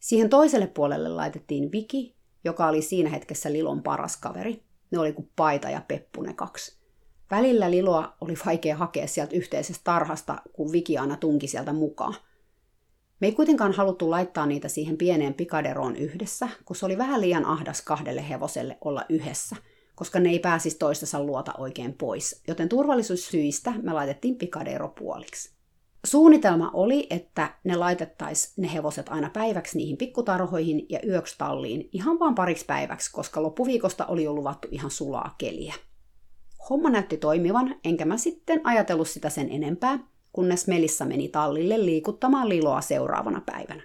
[0.00, 4.62] Siihen toiselle puolelle laitettiin Viki, joka oli siinä hetkessä Lilon paras kaveri.
[4.90, 6.80] Ne oli kuin paita ja peppu ne kaksi.
[7.30, 12.14] Välillä Liloa oli vaikea hakea sieltä yhteisestä tarhasta, kun Viki aina tunki sieltä mukaan.
[13.20, 17.44] Me ei kuitenkaan haluttu laittaa niitä siihen pieneen pikaderoon yhdessä, kun se oli vähän liian
[17.44, 19.56] ahdas kahdelle hevoselle olla yhdessä–
[20.00, 25.59] koska ne ei pääsisi toistensa luota oikein pois, joten turvallisuussyistä me laitettiin pikadero puoliksi.
[26.06, 32.18] Suunnitelma oli, että ne laitettaisiin ne hevoset aina päiväksi niihin pikkutarhoihin ja yöksi talliin ihan
[32.18, 35.74] vaan pariksi päiväksi, koska loppuviikosta oli jo luvattu ihan sulaa keliä.
[36.70, 39.98] Homma näytti toimivan, enkä mä sitten ajatellut sitä sen enempää,
[40.32, 43.82] kunnes Melissa meni tallille liikuttamaan Liloa seuraavana päivänä.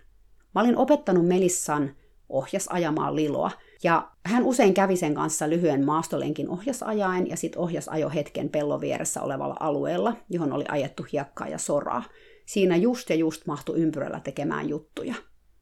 [0.56, 1.96] Mä olin opettanut Melissan
[2.30, 3.52] ohjas ajamaan Liloa,
[3.84, 9.22] ja hän usein kävi sen kanssa lyhyen maastolenkin ohjasajaen ja sitten ohjasajo hetken pellon vieressä
[9.22, 12.04] olevalla alueella, johon oli ajettu hiekkaa ja soraa.
[12.46, 15.16] Siinä just ja just mahtui ympyrällä tekemään juttuja.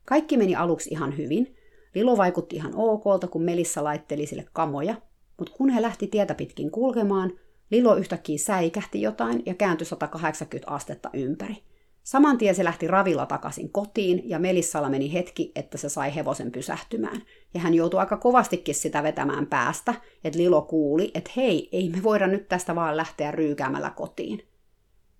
[0.06, 1.56] Kaikki meni aluksi ihan hyvin.
[1.96, 4.96] Lilo vaikutti ihan okolta, kun Melissa laitteli sille kamoja,
[5.38, 7.32] mutta kun he lähti tietä pitkin kulkemaan,
[7.72, 11.56] Lilo yhtäkkiä säikähti jotain ja kääntyi 180 astetta ympäri.
[12.04, 16.52] Saman tien se lähti ravilla takaisin kotiin ja Melissalla meni hetki, että se sai hevosen
[16.52, 17.22] pysähtymään.
[17.54, 22.04] Ja hän joutui aika kovastikin sitä vetämään päästä, että Lilo kuuli, että hei, ei me
[22.04, 24.48] voida nyt tästä vaan lähteä ryykäämällä kotiin.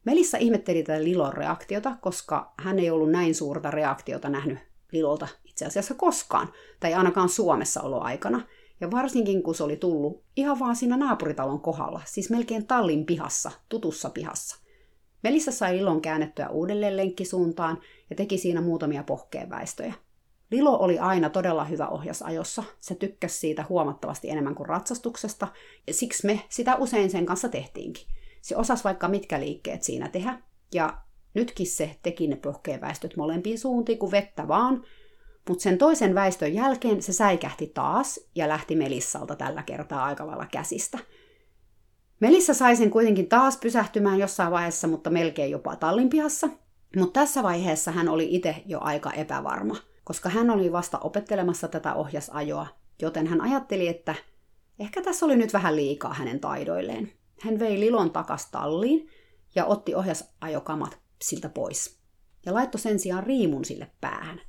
[0.06, 4.60] Melissa ihmetteli tätä Lilon reaktiota, koska hän ei ollut näin suurta reaktiota nähnyt
[4.92, 8.42] Lilolta itse asiassa koskaan, tai ainakaan Suomessa oloaikana.
[8.82, 13.52] Ja varsinkin kun se oli tullut ihan vaan siinä naapuritalon kohdalla, siis melkein tallin pihassa,
[13.70, 14.58] tutussa pihassa.
[15.24, 17.78] Melissa sai Lilon käännettyä uudelleen lenkkisuuntaan
[18.10, 19.94] ja teki siinä muutamia pohkeenväistöjä.
[20.52, 22.64] Lilo oli aina todella hyvä ohjasajossa.
[22.80, 25.48] Se tykkäsi siitä huomattavasti enemmän kuin ratsastuksesta,
[25.88, 28.08] ja siksi me sitä usein sen kanssa tehtiinkin.
[28.42, 30.40] Se osasi vaikka mitkä liikkeet siinä tehdä,
[30.74, 30.98] ja
[31.34, 34.84] nytkin se teki ne pohkeenväistöt molempiin suuntiin kuin vettä vaan,
[35.50, 40.48] mutta sen toisen väistön jälkeen se säikähti taas ja lähti Melissalta tällä kertaa aika lailla
[40.52, 41.00] käsistä–
[42.24, 46.50] Melissa sai sen kuitenkin taas pysähtymään jossain vaiheessa, mutta melkein jopa tallinpihassa.
[46.98, 51.94] Mutta tässä vaiheessa hän oli itse jo aika epävarma, koska hän oli vasta opettelemassa tätä
[51.94, 52.68] ohjasajoa,
[53.02, 54.16] joten hän ajatteli, että
[54.80, 57.14] ehkä tässä oli nyt vähän liikaa hänen taidoilleen.
[57.42, 59.10] Hän vei Lilon takas talliin
[59.56, 62.00] ja otti ohjasajokamat siltä pois.
[62.46, 64.42] Ja laittoi sen sijaan riimun sille päähän.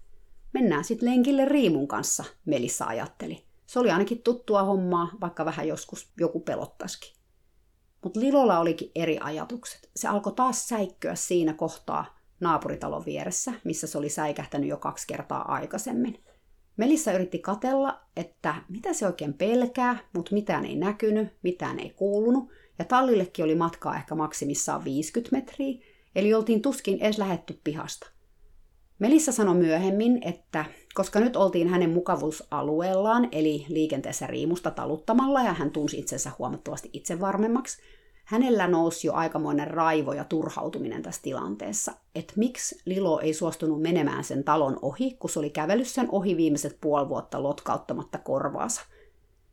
[0.53, 3.45] Mennään sitten lenkille riimun kanssa, Melissa ajatteli.
[3.67, 7.15] Se oli ainakin tuttua hommaa, vaikka vähän joskus joku pelottaisikin.
[8.05, 9.91] Mutta Lilolla olikin eri ajatukset.
[9.97, 15.53] Se alkoi taas säikköä siinä kohtaa naapuritalon vieressä, missä se oli säikähtänyt jo kaksi kertaa
[15.53, 16.25] aikaisemmin.
[16.77, 22.51] Melissa yritti katella, että mitä se oikein pelkää, mutta mitään ei näkynyt, mitään ei kuulunut,
[22.79, 25.79] ja tallillekin oli matkaa ehkä maksimissaan 50 metriä,
[26.15, 28.07] eli oltiin tuskin edes lähetty pihasta.
[28.99, 35.71] Melissa sanoi myöhemmin, että koska nyt oltiin hänen mukavuusalueellaan, eli liikenteessä riimusta taluttamalla, ja hän
[35.71, 37.83] tunsi itsensä huomattavasti itsevarmemmaksi,
[38.35, 44.25] hänellä nousi jo aikamoinen raivo ja turhautuminen tässä tilanteessa, että miksi Lilo ei suostunut menemään
[44.25, 48.83] sen talon ohi, kun se oli kävellyt sen ohi viimeiset puoli vuotta lotkauttamatta korvaansa.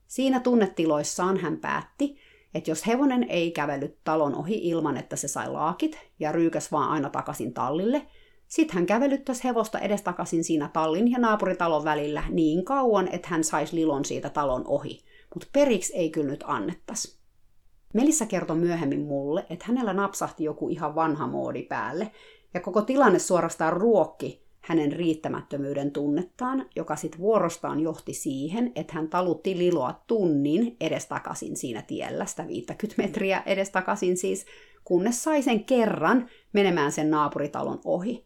[0.07, 2.17] Siinä tunnetiloissaan hän päätti,
[2.53, 6.89] että jos hevonen ei kävellyt talon ohi ilman, että se sai laakit ja ryykäs vaan
[6.89, 8.07] aina takaisin tallille,
[8.47, 13.75] sitten hän kävelyttäisi hevosta edestakaisin siinä tallin ja naapuritalon välillä niin kauan, että hän saisi
[13.75, 14.99] Lilon siitä talon ohi,
[15.33, 17.20] mutta periksi ei kyllä nyt annettaisi.
[17.93, 22.11] Melissa kertoi myöhemmin mulle, että hänellä napsahti joku ihan vanha moodi päälle,
[22.53, 29.09] ja koko tilanne suorastaan ruokki hänen riittämättömyyden tunnettaan, joka sitten vuorostaan johti siihen, että hän
[29.09, 34.45] talutti Liloa tunnin edestakaisin siinä tiellä, sitä 50 metriä edestakaisin siis,
[34.83, 38.25] kunnes sai sen kerran menemään sen naapuritalon ohi.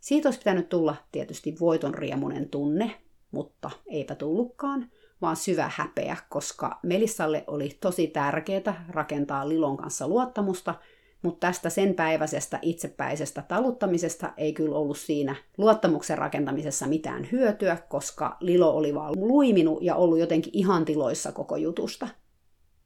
[0.00, 2.90] Siitä olisi pitänyt tulla tietysti voiton riemunen tunne,
[3.30, 4.90] mutta eipä tullutkaan,
[5.22, 10.74] vaan syvä häpeä, koska Melissalle oli tosi tärkeää rakentaa Lilon kanssa luottamusta,
[11.22, 18.36] mutta tästä sen päiväisestä itsepäisestä taluttamisesta ei kyllä ollut siinä luottamuksen rakentamisessa mitään hyötyä, koska
[18.40, 22.08] Lilo oli vaan luiminut ja ollut jotenkin ihan tiloissa koko jutusta.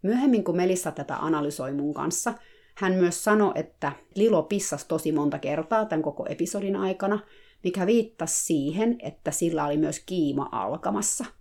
[0.03, 2.35] Myöhemmin kun Melissa tätä analysoi mun kanssa,
[2.75, 7.19] hän myös sanoi, että Lilo pissasi tosi monta kertaa tämän koko episodin aikana,
[7.65, 11.25] mikä viittasi siihen, että sillä oli myös kiima alkamassa–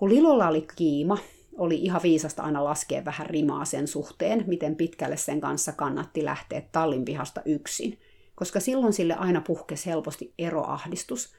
[0.00, 1.18] kun Lilolla oli kiima,
[1.58, 6.62] oli ihan viisasta aina laskea vähän rimaa sen suhteen, miten pitkälle sen kanssa kannatti lähteä
[6.72, 7.98] tallin pihasta yksin,
[8.34, 11.34] koska silloin sille aina puhkesi helposti eroahdistus,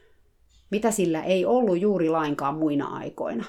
[0.71, 3.45] mitä sillä ei ollut juuri lainkaan muina aikoina.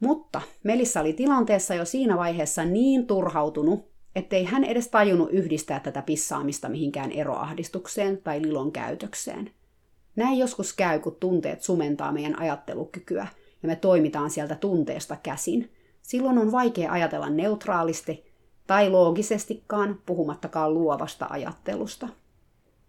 [0.00, 6.02] Mutta Melissa oli tilanteessa jo siinä vaiheessa niin turhautunut, ettei hän edes tajunnut yhdistää tätä
[6.02, 9.50] pissaamista mihinkään eroahdistukseen tai lilon käytökseen.
[10.16, 13.26] Näin joskus käy, kun tunteet sumentaa meidän ajattelukykyä–
[13.62, 15.70] ja me toimitaan sieltä tunteesta käsin,
[16.02, 18.32] silloin on vaikea ajatella neutraalisti
[18.66, 22.08] tai loogisestikaan, puhumattakaan luovasta ajattelusta.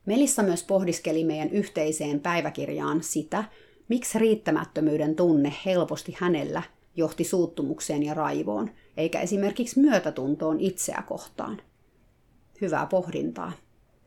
[0.06, 3.44] Melissa myös pohdiskeli meidän yhteiseen päiväkirjaan sitä,
[3.88, 6.64] miksi riittämättömyyden tunne helposti hänellä
[6.96, 11.62] johti suuttumukseen ja raivoon, eikä esimerkiksi myötätuntoon itseä kohtaan.
[12.62, 13.52] Hyvää pohdintaa.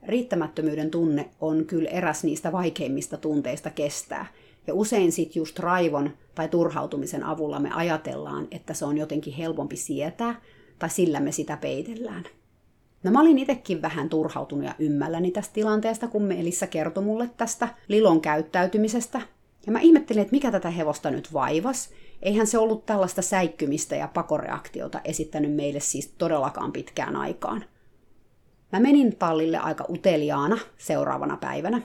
[0.03, 4.25] Riittämättömyyden tunne on kyllä eräs niistä vaikeimmista tunteista kestää,
[4.67, 9.75] ja usein sitten just raivon tai turhautumisen avulla me ajatellaan, että se on jotenkin helpompi
[9.75, 10.41] sietää,
[10.79, 12.23] tai sillä me sitä peitellään.
[13.03, 17.67] No mä olin itsekin vähän turhautunut ja ymmälläni tästä tilanteesta, kun Melissa kertoi mulle tästä
[17.87, 19.21] Lilon käyttäytymisestä.
[19.65, 21.89] Ja mä ihmettelin, että mikä tätä hevosta nyt vaivas.
[22.21, 27.65] Eihän se ollut tällaista säikkymistä ja pakoreaktiota esittänyt meille siis todellakaan pitkään aikaan.
[28.71, 31.81] Mä menin tallille aika uteliaana seuraavana päivänä.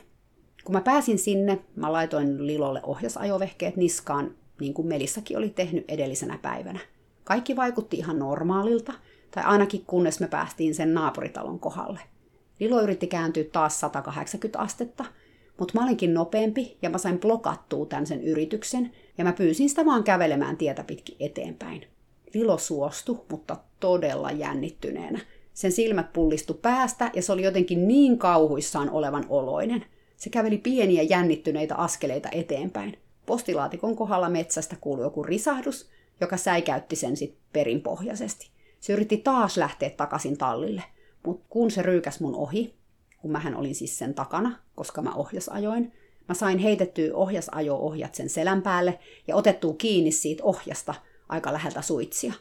[0.65, 6.39] Kun mä pääsin sinne, mä laitoin Lilolle ohjasajovehkeet niskaan niin kuin Melissakin oli tehnyt edellisenä
[6.43, 6.81] päivänä.
[7.25, 8.93] Kaikki vaikutti ihan normaalilta,
[9.31, 12.01] tai ainakin kunnes me päästiin sen naapuritalon kohdalle.
[12.61, 15.05] Lilo yritti kääntyä taas 180 astetta,
[15.59, 19.85] mutta mä olinkin nopeampi ja mä sain blokattua tämän sen yrityksen, ja mä pyysin sitä
[19.85, 21.87] vaan kävelemään tietä pitkin eteenpäin.
[22.35, 25.21] Lilo suostui, mutta todella jännittyneenä.
[25.55, 29.85] Sen silmät pullistu päästä ja se oli jotenkin niin kauhuissaan olevan oloinen.
[30.23, 32.99] Se käveli pieniä jännittyneitä askeleita eteenpäin.
[33.27, 38.51] Postilaatikon kohdalla metsästä kuului joku risahdus, joka säikäytti sen sitten perinpohjaisesti.
[38.81, 40.83] Se yritti taas lähteä takaisin tallille,
[41.27, 42.75] mutta kun se ryykäs mun ohi,
[43.19, 45.93] kun mähän olin siis sen takana, koska mä ohjasajoin,
[46.29, 50.95] mä sain heitettyä ohjasajo-ohjat sen selän päälle ja otettua kiinni siitä ohjasta
[51.29, 52.33] aika läheltä suitsia.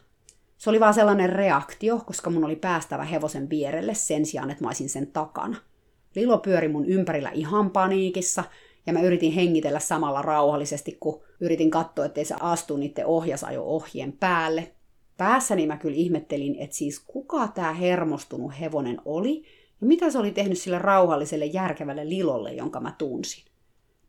[0.57, 4.69] Se oli vaan sellainen reaktio, koska mun oli päästävä hevosen vierelle sen sijaan, että mä
[4.69, 5.70] olisin sen takana.
[6.15, 8.43] Lilo pyöri mun ympärillä ihan paniikissa
[8.85, 14.71] ja mä yritin hengitellä samalla rauhallisesti, kun yritin katsoa, ettei se astu niiden ohjasajo-ohjien päälle.
[15.17, 19.43] Päässäni mä kyllä ihmettelin, että siis kuka tämä hermostunut hevonen oli
[19.81, 23.43] ja mitä se oli tehnyt sille rauhalliselle järkevälle lilolle, jonka mä tunsin.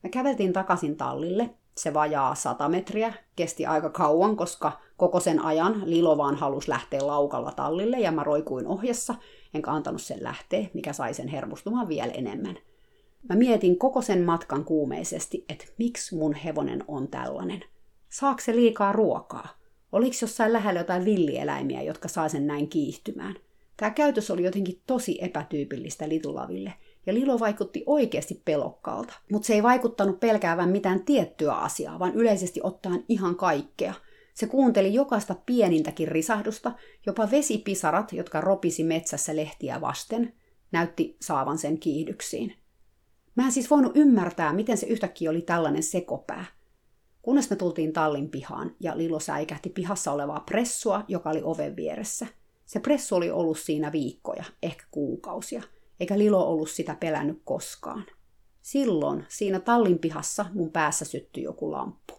[0.03, 1.51] Me käveltiin takaisin tallille.
[1.77, 3.15] Se vajaa sata metriä.
[3.37, 8.25] Kesti aika kauan, koska koko sen ajan Lilo vaan halusi lähteä laukalla tallille ja mä
[8.25, 9.15] roikuin ohjassa,
[9.55, 12.59] enkä antanut sen lähteä, mikä sai sen hermostumaan vielä enemmän–
[13.29, 17.65] Mä mietin koko sen matkan kuumeisesti, että miksi mun hevonen on tällainen.
[18.09, 19.49] Saako se liikaa ruokaa?
[19.93, 23.35] Oliko jossain lähellä jotain villieläimiä, jotka saa sen näin kiihtymään?
[23.77, 26.73] Tämä käytös oli jotenkin tosi epätyypillistä Litulaville,
[27.07, 29.15] ja Lilo vaikutti oikeasti pelokkaalta.
[29.33, 33.95] Mutta se ei vaikuttanut pelkäävän mitään tiettyä asiaa, vaan yleisesti ottaen ihan kaikkea.
[34.35, 36.73] Se kuunteli jokaista pienintäkin risahdusta,
[37.07, 40.33] jopa vesipisarat, jotka ropisi metsässä lehtiä vasten,
[40.73, 42.55] näytti saavan sen kiihdyksiin.
[43.35, 46.45] Mä en siis voinut ymmärtää, miten se yhtäkkiä oli tällainen sekopää.
[47.23, 52.27] Kunnes me tultiin tallin pihaan ja Lilo säikähti pihassa olevaa pressua, joka oli oven vieressä.
[52.65, 55.63] Se pressu oli ollut siinä viikkoja, ehkä kuukausia,
[56.03, 58.05] eikä Lilo ollut sitä pelännyt koskaan.
[58.61, 62.15] Silloin siinä tallin pihassa mun päässä syttyi joku lamppu.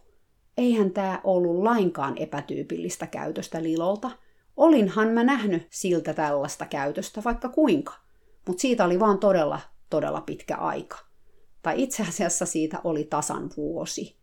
[0.56, 4.10] Eihän tämä ollut lainkaan epätyypillistä käytöstä Lilolta.
[4.56, 7.92] Olinhan mä nähnyt siltä tällaista käytöstä vaikka kuinka,
[8.46, 9.60] mutta siitä oli vaan todella,
[9.90, 10.98] todella pitkä aika.
[11.62, 14.16] Tai itse asiassa siitä oli tasan vuosi.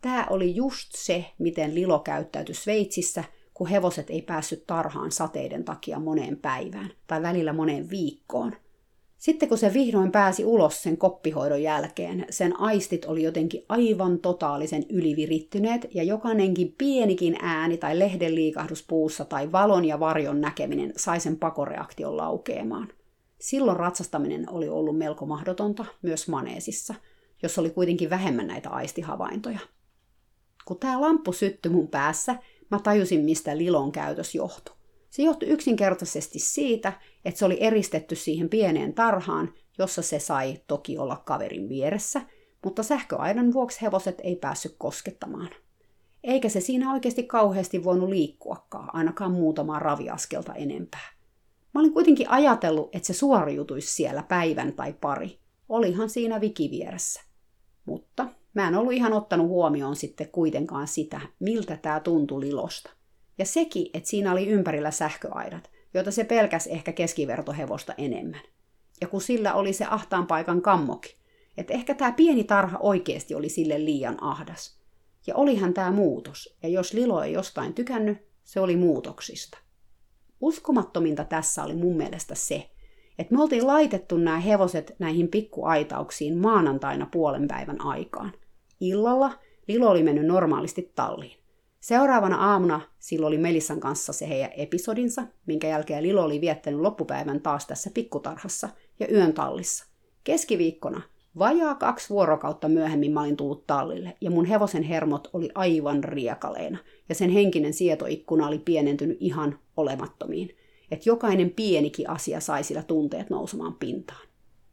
[0.00, 5.98] Tämä oli just se, miten Lilo käyttäytyi Sveitsissä, kun hevoset ei päässyt tarhaan sateiden takia
[5.98, 8.56] moneen päivään tai välillä moneen viikkoon–
[9.18, 14.84] sitten kun se vihdoin pääsi ulos sen koppihoidon jälkeen, sen aistit oli jotenkin aivan totaalisen
[14.88, 21.20] ylivirittyneet ja jokainenkin pienikin ääni tai lehden liikahdus puussa tai valon ja varjon näkeminen sai
[21.20, 22.88] sen pakoreaktion laukeamaan.
[23.40, 26.94] Silloin ratsastaminen oli ollut melko mahdotonta myös maneesissa,
[27.42, 29.58] jos oli kuitenkin vähemmän näitä aistihavaintoja.
[30.64, 32.36] Kun tämä lamppu syttyi mun päässä,
[32.70, 34.77] mä tajusin, mistä Lilon käytös johtui.
[35.10, 36.92] Se johtui yksinkertaisesti siitä,
[37.24, 42.20] että se oli eristetty siihen pieneen tarhaan, jossa se sai toki olla kaverin vieressä,
[42.64, 45.50] mutta sähköaidan vuoksi hevoset ei päässyt koskettamaan.
[46.24, 51.08] Eikä se siinä oikeasti kauheasti voinut liikkuakaan, ainakaan muutamaa raviaskelta enempää.
[51.74, 55.38] Mä olin kuitenkin ajatellut, että se suoriutuisi siellä päivän tai pari.
[55.68, 57.20] Olihan siinä viki vieressä.
[57.84, 62.90] Mutta mä en ollut ihan ottanut huomioon sitten kuitenkaan sitä, miltä tämä tuntui lilosta.
[63.38, 68.40] Ja sekin, että siinä oli ympärillä sähköaidat, joita se pelkäs ehkä keskivertohevosta enemmän.
[69.00, 71.16] Ja kun sillä oli se ahtaan paikan kammoki,
[71.56, 74.78] että ehkä tämä pieni tarha oikeasti oli sille liian ahdas.
[75.26, 79.58] Ja olihan tämä muutos, ja jos Lilo ei jostain tykännyt, se oli muutoksista.
[80.40, 82.70] Uskomattominta tässä oli mun mielestä se,
[83.18, 88.32] että me oltiin laitettu nämä hevoset näihin pikkuaitauksiin maanantaina puolen päivän aikaan.
[88.80, 89.32] Illalla
[89.68, 91.37] Lilo oli mennyt normaalisti talliin.
[91.80, 97.40] Seuraavana aamuna silloin oli Melissan kanssa se heidän episodinsa, minkä jälkeen Lilo oli viettänyt loppupäivän
[97.40, 98.68] taas tässä pikkutarhassa
[99.00, 99.84] ja yön tallissa.
[100.24, 101.02] Keskiviikkona,
[101.38, 106.78] vajaa kaksi vuorokautta myöhemmin mä olin tullut tallille ja mun hevosen hermot oli aivan riekaleina
[107.08, 110.56] ja sen henkinen sietoikkuna oli pienentynyt ihan olemattomiin.
[110.90, 114.28] Että jokainen pienikin asia sai sillä tunteet nousemaan pintaan.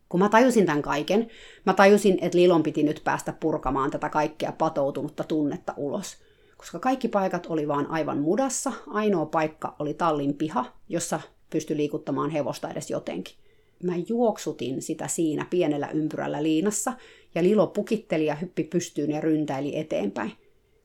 [0.10, 1.28] Kun mä tajusin tämän kaiken,
[1.66, 6.18] mä tajusin, että Lilon piti nyt päästä purkamaan tätä kaikkea patoutunutta tunnetta ulos–
[6.66, 8.74] koska kaikki paikat oli vaan aivan mudassa.
[8.88, 13.36] Ainoa paikka oli tallin piha, jossa pystyi liikuttamaan hevosta edes jotenkin.
[13.84, 16.94] Mä juoksutin sitä siinä pienellä ympyrällä liinassa,
[17.36, 20.32] ja Lilo pukitteli ja hyppi pystyyn ja ryntäili eteenpäin.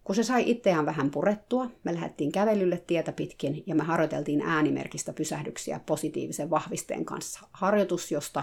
[0.04, 5.12] Kun se sai itseään vähän purettua, me lähdettiin kävelylle tietä pitkin ja me harjoiteltiin äänimerkistä
[5.12, 7.40] pysähdyksiä positiivisen vahvisteen kanssa.
[7.52, 8.42] Harjoitus, josta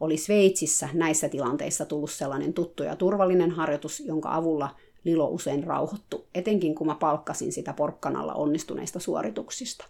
[0.00, 4.70] oli Sveitsissä näissä tilanteissa tullut sellainen tuttu ja turvallinen harjoitus, jonka avulla–
[5.06, 9.84] Lilo usein rauhoittu, etenkin kun mä palkkasin sitä porkkanalla onnistuneista suorituksista.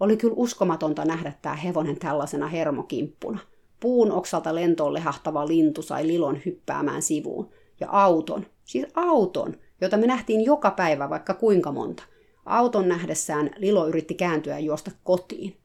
[0.00, 3.38] Oli kyllä uskomatonta nähdä tämä hevonen tällaisena hermokimppuna.
[3.80, 7.48] Puun oksalta lentoon lehahtava lintu sai Lilon hyppäämään sivuun.
[7.80, 12.02] Ja auton, siis auton, jota me nähtiin joka päivä vaikka kuinka monta.
[12.46, 15.56] Auton nähdessään Lilo yritti kääntyä ja juosta kotiin.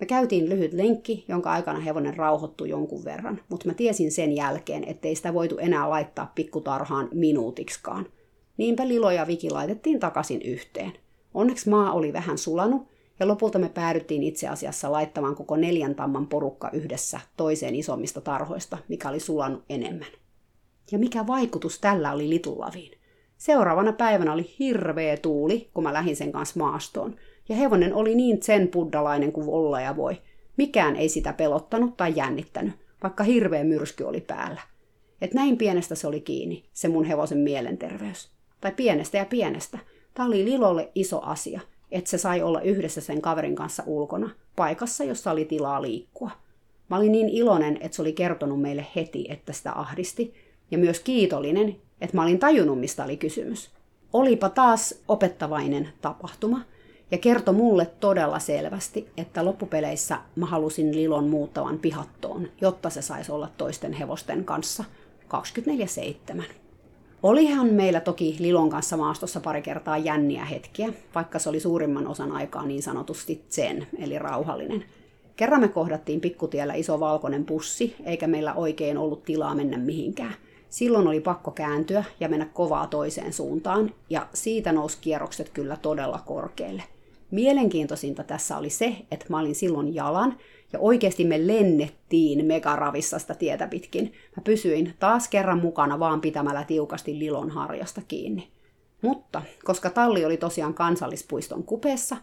[0.00, 4.84] Me käytiin lyhyt lenkki, jonka aikana hevonen rauhoittui jonkun verran, mutta mä tiesin sen jälkeen,
[4.84, 8.06] ettei sitä voitu enää laittaa pikkutarhaan minuutiksikaan–
[8.56, 10.92] Niinpä Lilo ja Viki laitettiin takaisin yhteen.
[11.34, 12.88] Onneksi maa oli vähän sulanut,
[13.20, 18.78] ja lopulta me päädyttiin itse asiassa laittamaan koko neljän tamman porukka yhdessä toiseen isommista tarhoista,
[18.88, 20.08] mikä oli sulanut enemmän.
[20.92, 22.98] Ja mikä vaikutus tällä oli Litullaviin?
[23.38, 27.16] Seuraavana päivänä oli hirveä tuuli, kun mä lähdin sen kanssa maastoon,
[27.48, 30.20] ja hevonen oli niin sen buddalainen kuin olla ja voi.
[30.56, 34.60] Mikään ei sitä pelottanut tai jännittänyt, vaikka hirveä myrsky oli päällä.
[35.20, 38.32] Et näin pienestä se oli kiinni, se mun hevosen mielenterveys
[38.62, 39.78] tai pienestä ja pienestä.
[40.14, 41.60] Tämä oli Lilolle iso asia,
[41.90, 46.30] että se sai olla yhdessä sen kaverin kanssa ulkona, paikassa, jossa oli tilaa liikkua.
[46.88, 50.34] Mä olin niin iloinen, että se oli kertonut meille heti, että sitä ahdisti,
[50.70, 53.70] ja myös kiitollinen, että mä olin tajunnut, mistä oli kysymys.
[54.12, 56.60] Olipa taas opettavainen tapahtuma,
[57.10, 63.32] ja kertoi mulle todella selvästi, että loppupeleissä mä halusin Lilon muuttavan pihattoon, jotta se saisi
[63.32, 64.84] olla toisten hevosten kanssa
[66.38, 66.42] 24-7.
[67.22, 72.32] Olihan meillä toki Lilon kanssa maastossa pari kertaa jänniä hetkiä, vaikka se oli suurimman osan
[72.32, 74.84] aikaa niin sanotusti zen, eli rauhallinen.
[75.36, 80.34] Kerran me kohdattiin pikkutiellä iso valkoinen pussi, eikä meillä oikein ollut tilaa mennä mihinkään.
[80.70, 86.20] Silloin oli pakko kääntyä ja mennä kovaa toiseen suuntaan, ja siitä nousi kierrokset kyllä todella
[86.26, 86.82] korkealle.
[87.32, 90.38] Mielenkiintoisinta tässä oli se, että mä olin silloin jalan,
[90.72, 94.12] ja oikeasti me lennettiin megaravissa sitä tietä pitkin.
[94.36, 98.48] Mä pysyin taas kerran mukana vaan pitämällä tiukasti Lilon harjasta kiinni.
[99.02, 102.16] Mutta koska talli oli tosiaan kansallispuiston kupeessa,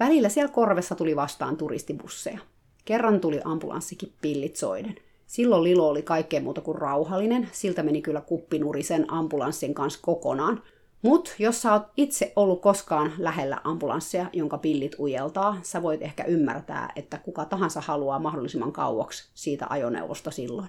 [0.00, 2.38] Välillä siellä korvessa tuli vastaan turistibusseja.
[2.84, 4.94] Kerran tuli ambulanssikin pillit soiden.
[5.26, 10.62] Silloin Lilo oli kaikkea muuta kuin rauhallinen, siltä meni kyllä kuppinuri sen ambulanssin kanssa kokonaan.
[11.02, 16.24] Mut jos sä oot itse ollut koskaan lähellä ambulanssia, jonka pillit ujeltaa, sä voit ehkä
[16.24, 20.68] ymmärtää, että kuka tahansa haluaa mahdollisimman kauaksi siitä ajoneuvosta silloin.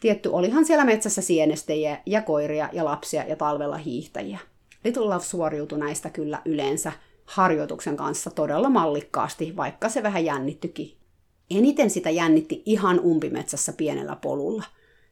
[0.00, 4.38] Tietty olihan siellä metsässä sienestejä ja koiria ja lapsia ja talvella hiihtäjiä.
[4.84, 6.92] Little Love suoriutui näistä kyllä yleensä
[7.24, 10.96] harjoituksen kanssa todella mallikkaasti, vaikka se vähän jännittykin.
[11.50, 14.64] Eniten sitä jännitti ihan umpimetsässä pienellä polulla.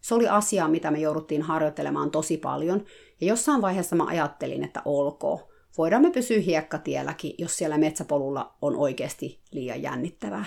[0.09, 2.85] Se oli asia, mitä me jouduttiin harjoittelemaan tosi paljon,
[3.21, 5.39] ja jossain vaiheessa mä ajattelin, että olkoon.
[5.79, 10.45] Voidaan me pysyä hiekkatielläkin, jos siellä metsäpolulla on oikeasti liian jännittävää.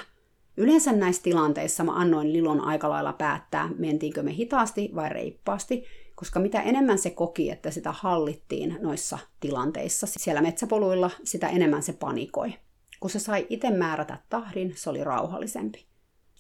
[0.58, 5.84] Yleensä näissä tilanteissa mä annoin Lilon aika lailla päättää, mentiinkö me hitaasti vai reippaasti,
[6.16, 11.94] koska mitä enemmän se koki, että sitä hallittiin noissa tilanteissa siellä metsäpoluilla, sitä enemmän se
[11.94, 12.54] panikoi.
[13.00, 15.91] Kun se sai itse määrätä tahdin, se oli rauhallisempi.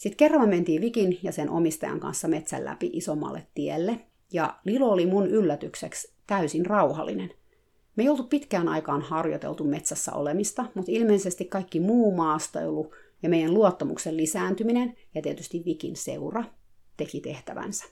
[0.01, 3.99] Sitten kerran me mentiin Vikin ja sen omistajan kanssa metsän läpi isommalle tielle,
[4.33, 7.31] ja Lilo oli mun yllätykseksi täysin rauhallinen.
[7.95, 12.93] Me ei oltu pitkään aikaan harjoiteltu metsässä olemista, mutta ilmeisesti kaikki muu maastoilu
[13.23, 16.43] ja meidän luottamuksen lisääntyminen ja tietysti Vikin seura
[16.97, 17.85] teki tehtävänsä.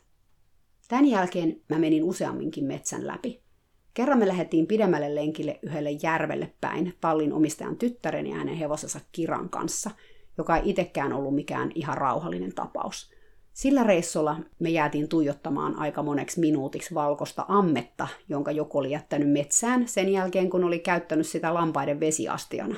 [0.87, 3.41] Tämän jälkeen mä menin useamminkin metsän läpi.
[3.93, 9.49] Kerran me lähdettiin pidemmälle lenkille yhdelle järvelle päin tallin omistajan tyttären ja hänen hevosensa Kiran
[9.49, 9.91] kanssa,
[10.39, 13.11] joka ei itsekään ollut mikään ihan rauhallinen tapaus.
[13.53, 19.87] Sillä reissulla me jäätiin tuijottamaan aika moneksi minuutiksi valkoista ammetta, jonka joku oli jättänyt metsään
[19.87, 22.75] sen jälkeen, kun oli käyttänyt sitä lampaiden vesiastiana.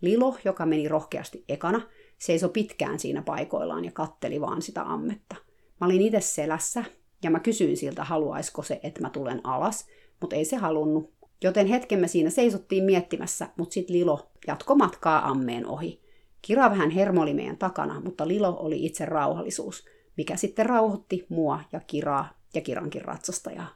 [0.00, 1.80] Lilo, joka meni rohkeasti ekana,
[2.18, 5.36] seisoi pitkään siinä paikoillaan ja katteli vaan sitä ammetta.
[5.80, 6.84] Mä olin itse selässä
[7.22, 9.86] ja mä kysyin siltä, haluaisiko se, että mä tulen alas,
[10.20, 11.12] mutta ei se halunnut.
[11.42, 16.07] Joten hetken me siinä seisottiin miettimässä, mutta sitten Lilo jatko matkaa ammeen ohi.
[16.42, 19.84] Kira vähän hermoli meidän takana, mutta Lilo oli itse rauhallisuus,
[20.16, 23.74] mikä sitten rauhoitti mua ja Kiraa ja Kirankin ratsastajaa.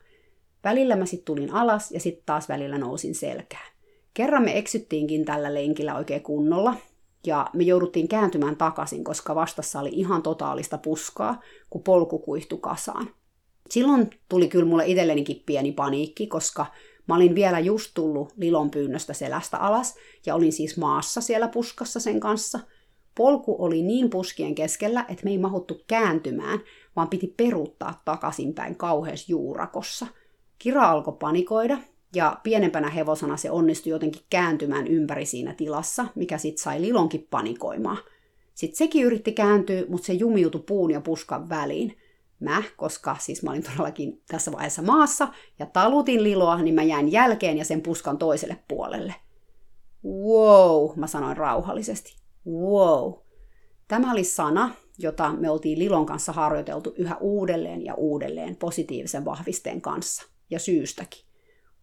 [0.65, 3.73] Välillä mä sitten tulin alas ja sitten taas välillä nousin selkään.
[4.15, 6.75] Kerran me eksyttiinkin tällä lenkillä oikein kunnolla,
[7.27, 11.41] ja me jouduttiin kääntymään takaisin, koska vastassa oli ihan totaalista puskaa,
[11.71, 13.11] kun polku kuihtui kasaan.
[13.71, 16.67] Silloin tuli kyllä mulle itsellenikin pieni paniikki, koska
[17.13, 19.95] mä olin vielä just tullut Lilon pyynnöstä selästä alas
[20.27, 22.61] ja olin siis maassa siellä puskassa sen kanssa.
[23.15, 26.61] Polku oli niin puskien keskellä, että me ei mahuttu kääntymään,
[26.97, 30.07] vaan piti peruuttaa takaisinpäin kauheassa juurakossa.
[30.59, 31.79] Kira alkoi panikoida
[32.15, 37.99] ja pienempänä hevosana se onnistui jotenkin kääntymään ympäri siinä tilassa, mikä sitten sai Lilonkin panikoimaan.
[38.55, 41.97] Sitten sekin yritti kääntyä, mutta se jumiutui puun ja puskan väliin
[42.43, 45.29] mä, koska siis mä olin todellakin tässä vaiheessa maassa
[45.59, 49.15] ja talutin liloa, niin mä jäin jälkeen ja sen puskan toiselle puolelle.
[50.05, 52.17] Wow, mä sanoin rauhallisesti.
[52.47, 53.13] Wow.
[53.89, 59.81] Tämä oli sana, jota me oltiin Lilon kanssa harjoiteltu yhä uudelleen ja uudelleen positiivisen vahvisteen
[59.81, 61.25] kanssa, ja syystäkin.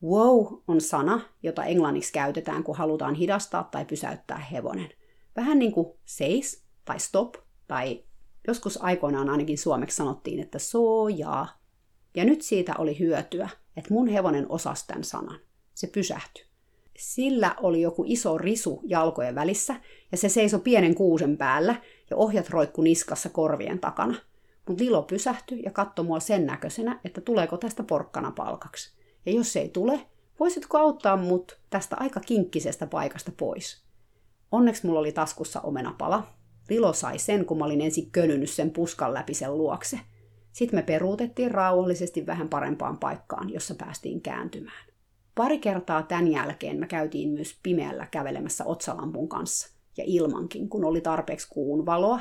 [0.03, 4.89] Wow on sana, jota englanniksi käytetään, kun halutaan hidastaa tai pysäyttää hevonen.
[5.35, 7.35] Vähän niin kuin seis tai stop
[7.67, 8.03] tai
[8.49, 11.61] Joskus aikoinaan ainakin suomeksi sanottiin, että soojaa.
[12.15, 15.39] Ja nyt siitä oli hyötyä, että mun hevonen osasi tämän sanan.
[15.73, 16.43] Se pysähtyi.
[16.97, 19.75] Sillä oli joku iso risu jalkojen välissä,
[20.11, 21.75] ja se seisoi pienen kuusen päällä,
[22.09, 24.15] ja ohjat roikku niskassa korvien takana.
[24.67, 28.91] Mutta Lilo pysähtyi ja katsoi mua sen näköisenä, että tuleeko tästä porkkana palkaksi.
[29.25, 29.99] Ja jos ei tule,
[30.39, 33.83] voisitko auttaa mut tästä aika kinkkisestä paikasta pois?
[34.51, 36.38] Onneksi mulla oli taskussa omenapala,
[36.69, 39.99] Lilo sai sen, kun mä olin ensin könynyt sen puskan läpi sen luokse.
[40.51, 44.85] Sitten me peruutettiin rauhallisesti vähän parempaan paikkaan, jossa päästiin kääntymään.
[45.35, 51.01] Pari kertaa tämän jälkeen me käytiin myös pimeällä kävelemässä otsalampun kanssa, ja ilmankin, kun oli
[51.01, 52.19] tarpeeksi kuun valoa,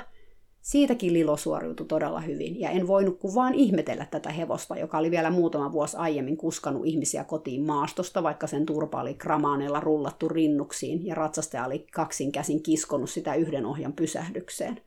[0.69, 5.11] Siitäkin Lilo suoriutui todella hyvin, ja en voinut kuin vaan ihmetellä tätä hevosta, joka oli
[5.11, 11.07] vielä muutama vuosi aiemmin kuskanut ihmisiä kotiin maastosta, vaikka sen turpa oli kramaaneilla rullattu rinnuksiin,
[11.07, 14.81] ja ratsastaja oli kaksin käsin kiskonut sitä yhden ohjan pysähdykseen.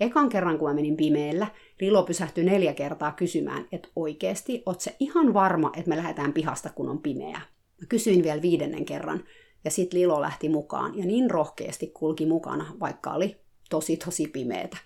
[0.00, 1.46] Ekan kerran, kun mä menin pimeellä,
[1.80, 6.70] Lilo pysähtyi neljä kertaa kysymään, että oikeesti, oot se ihan varma, että me lähdetään pihasta,
[6.74, 7.40] kun on pimeää?
[7.80, 9.24] Mä kysyin vielä viidennen kerran,
[9.64, 13.36] ja sitten Lilo lähti mukaan, ja niin rohkeasti kulki mukana, vaikka oli
[13.70, 14.76] tosi tosi pimeetä.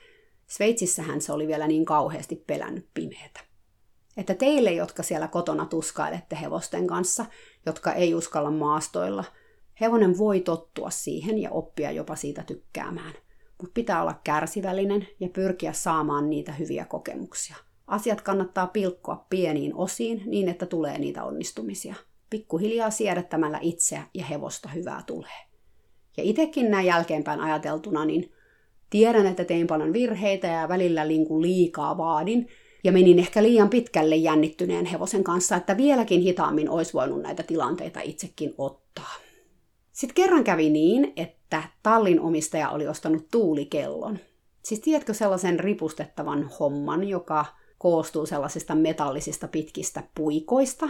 [0.48, 3.40] Sveitsissähän se oli vielä niin kauheasti pelännyt pimeätä.
[4.16, 7.26] Että teille, jotka siellä kotona tuskailette hevosten kanssa,
[7.66, 9.24] jotka ei uskalla maastoilla,
[9.80, 13.12] hevonen voi tottua siihen ja oppia jopa siitä tykkäämään.
[13.62, 17.56] Mutta pitää olla kärsivällinen ja pyrkiä saamaan niitä hyviä kokemuksia.
[17.86, 21.94] Asiat kannattaa pilkkoa pieniin osiin niin, että tulee niitä onnistumisia.
[22.30, 25.48] Pikkuhiljaa siedättämällä itseä ja hevosta hyvää tulee.
[26.16, 28.32] Ja itsekin näin jälkeenpäin ajateltuna, niin
[28.90, 32.48] tiedän, että tein paljon virheitä ja välillä linku liikaa vaadin,
[32.84, 38.00] ja menin ehkä liian pitkälle jännittyneen hevosen kanssa, että vieläkin hitaammin olisi voinut näitä tilanteita
[38.00, 39.14] itsekin ottaa.
[39.92, 44.18] Sitten kerran kävi niin, että tallin omistaja oli ostanut tuulikellon.
[44.62, 47.44] Siis tiedätkö sellaisen ripustettavan homman, joka
[47.78, 50.88] koostuu sellaisista metallisista pitkistä puikoista,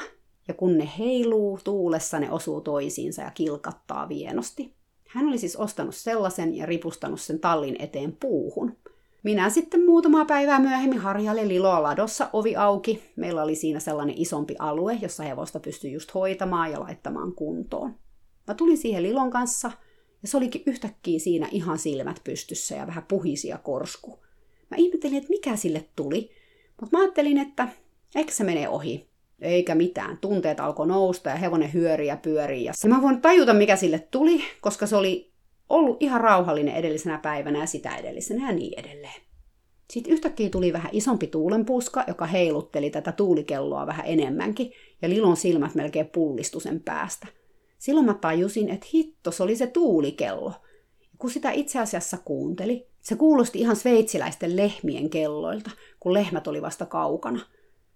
[0.49, 4.78] ja kun ne heiluu tuulessa, ne osuu toisiinsa ja kilkattaa vienosti.
[5.09, 8.77] Hän oli siis ostanut sellaisen ja ripustanut sen tallin eteen puuhun.
[9.23, 13.03] Minä sitten muutamaa päivää myöhemmin harjalle Liloa ladossa ovi auki.
[13.17, 17.95] Meillä oli siinä sellainen isompi alue, jossa hevosta pystyi just hoitamaan ja laittamaan kuntoon.
[18.47, 19.71] Mä tulin siihen Lilon kanssa
[20.23, 24.19] ja se olikin yhtäkkiä siinä ihan silmät pystyssä ja vähän puhisia korsku.
[24.71, 26.31] Mä ihmettelin, että mikä sille tuli,
[26.81, 27.69] mutta mä ajattelin, että
[28.15, 29.08] eikö se mene ohi.
[29.41, 30.19] Eikä mitään.
[30.21, 32.65] Tunteet alkoi nousta ja hevonen hyöri ja pyörii.
[32.65, 35.33] Ja mä voin tajuta, mikä sille tuli, koska se oli
[35.69, 39.23] ollut ihan rauhallinen edellisenä päivänä ja sitä edellisenä ja niin edelleen.
[39.91, 44.73] Sitten yhtäkkiä tuli vähän isompi tuulenpuska, joka heilutteli tätä tuulikelloa vähän enemmänkin,
[45.03, 47.27] ja Lilon silmät melkein pullistu sen päästä.
[47.79, 50.53] Silloin mä tajusin, että hitto, se oli se tuulikello.
[51.19, 55.71] Kun sitä itse asiassa kuunteli, se kuulosti ihan sveitsiläisten lehmien kelloilta,
[56.01, 57.41] kun lehmät oli vasta kaukana.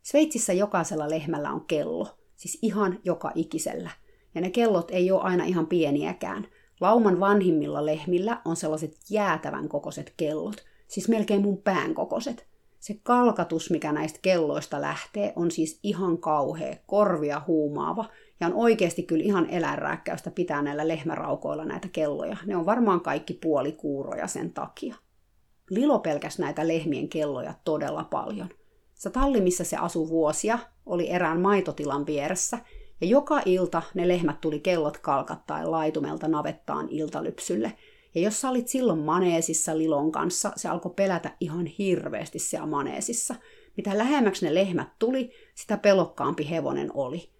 [0.02, 3.90] Sveitsissä jokaisella lehmällä on kello, siis ihan joka ikisellä.
[4.34, 6.46] Ja ne kellot ei ole aina ihan pieniäkään.
[6.80, 12.46] Lauman vanhimmilla lehmillä on sellaiset jäätävän kokoiset kellot, siis melkein mun pään kokoiset.
[12.80, 18.04] Se kalkatus, mikä näistä kelloista lähtee, on siis ihan kauhea, korvia huumaava,
[18.40, 22.36] ja on oikeasti kyllä ihan eläinrääkkäystä pitää näillä lehmäraukoilla näitä kelloja.
[22.46, 24.94] Ne on varmaan kaikki puolikuuroja sen takia.
[25.70, 28.48] Lilo pelkäs näitä lehmien kelloja todella paljon.
[29.02, 32.58] Se talli, missä se asui vuosia, oli erään maitotilan vieressä,
[33.00, 37.72] ja joka ilta ne lehmät tuli kellot kalkattaen laitumelta navettaan iltalypsylle.
[38.14, 43.34] Ja jos sä olit silloin maneesissa Lilon kanssa, se alkoi pelätä ihan hirveästi siellä maneesissa.
[43.76, 47.30] Mitä lähemmäksi ne lehmät tuli, sitä pelokkaampi hevonen oli.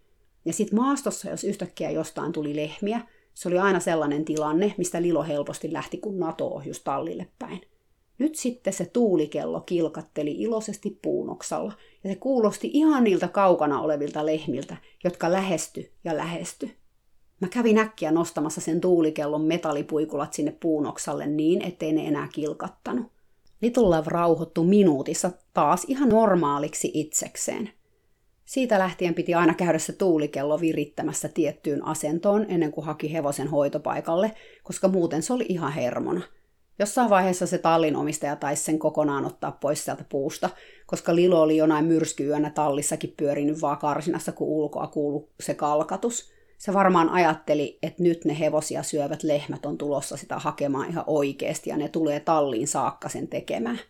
[0.45, 3.01] Ja sitten maastossa, jos yhtäkkiä jostain tuli lehmiä,
[3.35, 7.72] se oli aina sellainen tilanne, mistä Lilo helposti lähti kuin NATO just tallille päin.
[8.23, 11.73] Nyt sitten se tuulikello kilkatteli iloisesti puunoksalla,
[12.05, 16.70] ja se kuulosti ihan niiltä kaukana olevilta lehmiltä, jotka lähesty ja lähesty.
[17.41, 23.07] Mä kävin äkkiä nostamassa sen tuulikellon metallipuikulat sinne puunoksalle niin, ettei ne enää kilkattanut.
[23.62, 27.70] Little Love rauhoittu minuutissa taas ihan normaaliksi itsekseen.
[28.45, 34.33] Siitä lähtien piti aina käydä se tuulikello virittämässä tiettyyn asentoon ennen kuin haki hevosen hoitopaikalle,
[34.62, 36.23] koska muuten se oli ihan hermona–
[36.79, 40.51] Jossain vaiheessa se tallin omistaja taisi sen kokonaan ottaa pois sieltä puusta,
[40.87, 46.33] koska Lilo oli jonain myrskyyönä tallissakin pyörinyt vaan karsinassa, kun ulkoa kuulu se kalkatus.
[46.59, 51.70] Se varmaan ajatteli, että nyt ne hevosia syövät lehmät on tulossa sitä hakemaan ihan oikeasti
[51.70, 53.81] ja ne tulee talliin saakka sen tekemään.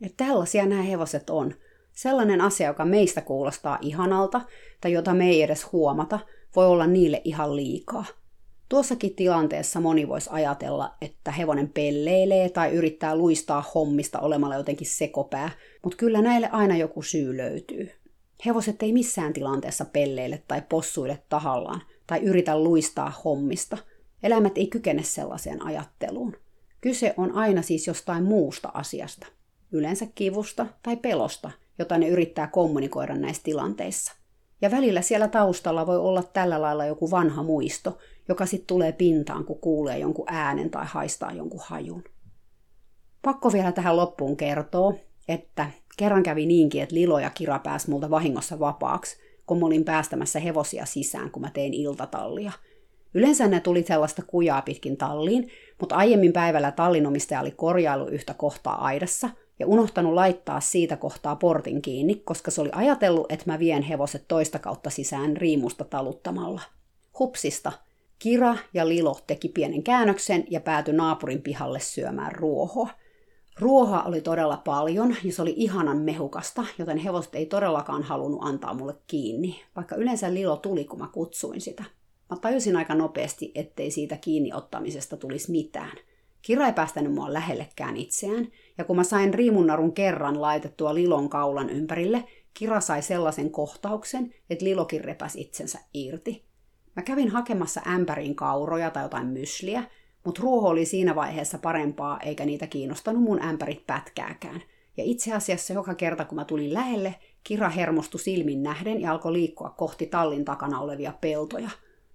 [0.00, 1.54] Ja tällaisia nämä hevoset on.
[1.92, 4.40] Sellainen asia, joka meistä kuulostaa ihanalta
[4.80, 6.18] tai jota me ei edes huomata,
[6.56, 8.04] voi olla niille ihan liikaa–
[8.70, 15.50] Tuossakin tilanteessa moni voisi ajatella, että hevonen pelleilee tai yrittää luistaa hommista olemalla jotenkin sekopää,
[15.82, 17.90] mutta kyllä näille aina joku syy löytyy.
[18.46, 23.78] Hevoset ei missään tilanteessa pelleile tai possuille tahallaan tai yritä luistaa hommista.
[24.22, 26.36] Eläimet ei kykene sellaiseen ajatteluun.
[26.80, 29.26] Kyse on aina siis jostain muusta asiasta,
[29.72, 34.12] yleensä kivusta tai pelosta, jota ne yrittää kommunikoida näissä tilanteissa.
[34.62, 37.98] Ja välillä siellä taustalla voi olla tällä lailla joku vanha muisto,
[38.30, 42.04] joka sitten tulee pintaan, kun kuulee jonkun äänen tai haistaa jonkun hajun.
[43.22, 44.94] Pakko vielä tähän loppuun kertoa,
[45.28, 49.16] että kerran kävi niinkin, että Lilo ja Kira pääsi multa vahingossa vapaaksi,
[49.46, 52.52] kun mä olin päästämässä hevosia sisään, kun mä tein iltatallia.
[53.14, 55.48] Yleensä ne tuli sellaista kujaa pitkin talliin,
[55.80, 61.82] mutta aiemmin päivällä tallinomistaja oli korjailu yhtä kohtaa aidassa ja unohtanut laittaa siitä kohtaa portin
[61.82, 66.60] kiinni, koska se oli ajatellut, että mä vien hevoset toista kautta sisään riimusta taluttamalla.
[67.18, 67.72] Hupsista,
[68.20, 72.90] Kira ja Lilo teki pienen käännöksen ja päätyi naapurin pihalle syömään ruohoa.
[73.58, 78.74] Ruoha oli todella paljon ja se oli ihanan mehukasta, joten hevoset ei todellakaan halunnut antaa
[78.74, 81.84] mulle kiinni, vaikka yleensä Lilo tuli, kun mä kutsuin sitä.
[82.30, 85.96] Mä tajusin aika nopeasti, ettei siitä kiinni ottamisesta tulisi mitään.
[86.42, 88.48] Kira ei päästänyt mua lähellekään itseään,
[88.78, 94.64] ja kun mä sain riimunnarun kerran laitettua Lilon kaulan ympärille, Kira sai sellaisen kohtauksen, että
[94.64, 96.49] Lilokin repäsi itsensä irti.
[96.96, 99.84] Mä kävin hakemassa ämpärin kauroja tai jotain mysliä,
[100.24, 104.62] mutta ruoho oli siinä vaiheessa parempaa, eikä niitä kiinnostanut mun ämpärit pätkääkään.
[104.96, 107.14] Ja itse asiassa joka kerta, kun mä tulin lähelle,
[107.44, 111.70] Kira hermostui silmin nähden ja alkoi liikkua kohti tallin takana olevia peltoja.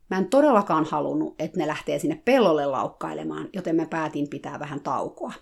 [0.09, 4.81] Mä en todellakaan halunnut, että ne lähtee sinne pellolle laukkailemaan, joten mä päätin pitää vähän
[4.81, 5.33] taukoa.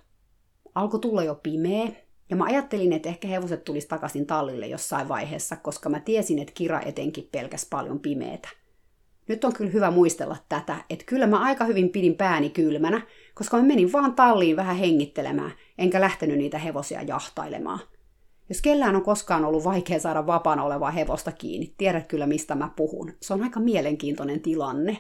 [0.76, 1.88] Alkoi tulla jo pimeä,
[2.30, 6.54] ja mä ajattelin, että ehkä hevoset tulisi takaisin tallille jossain vaiheessa, koska mä tiesin, että
[6.54, 8.50] Kira etenkin pelkäs paljon pimeätä.
[9.28, 13.02] Nyt on kyllä hyvä muistella tätä, että kyllä mä aika hyvin pidin pääni kylmänä,
[13.34, 17.80] koska mä menin vaan talliin vähän hengittelemään, enkä lähtenyt niitä hevosia jahtailemaan.
[18.50, 22.70] Jos kellään on koskaan ollut vaikea saada vapaana olevaa hevosta kiinni, tiedät kyllä mistä mä
[22.76, 23.14] puhun.
[23.22, 24.98] Se on aika mielenkiintoinen tilanne.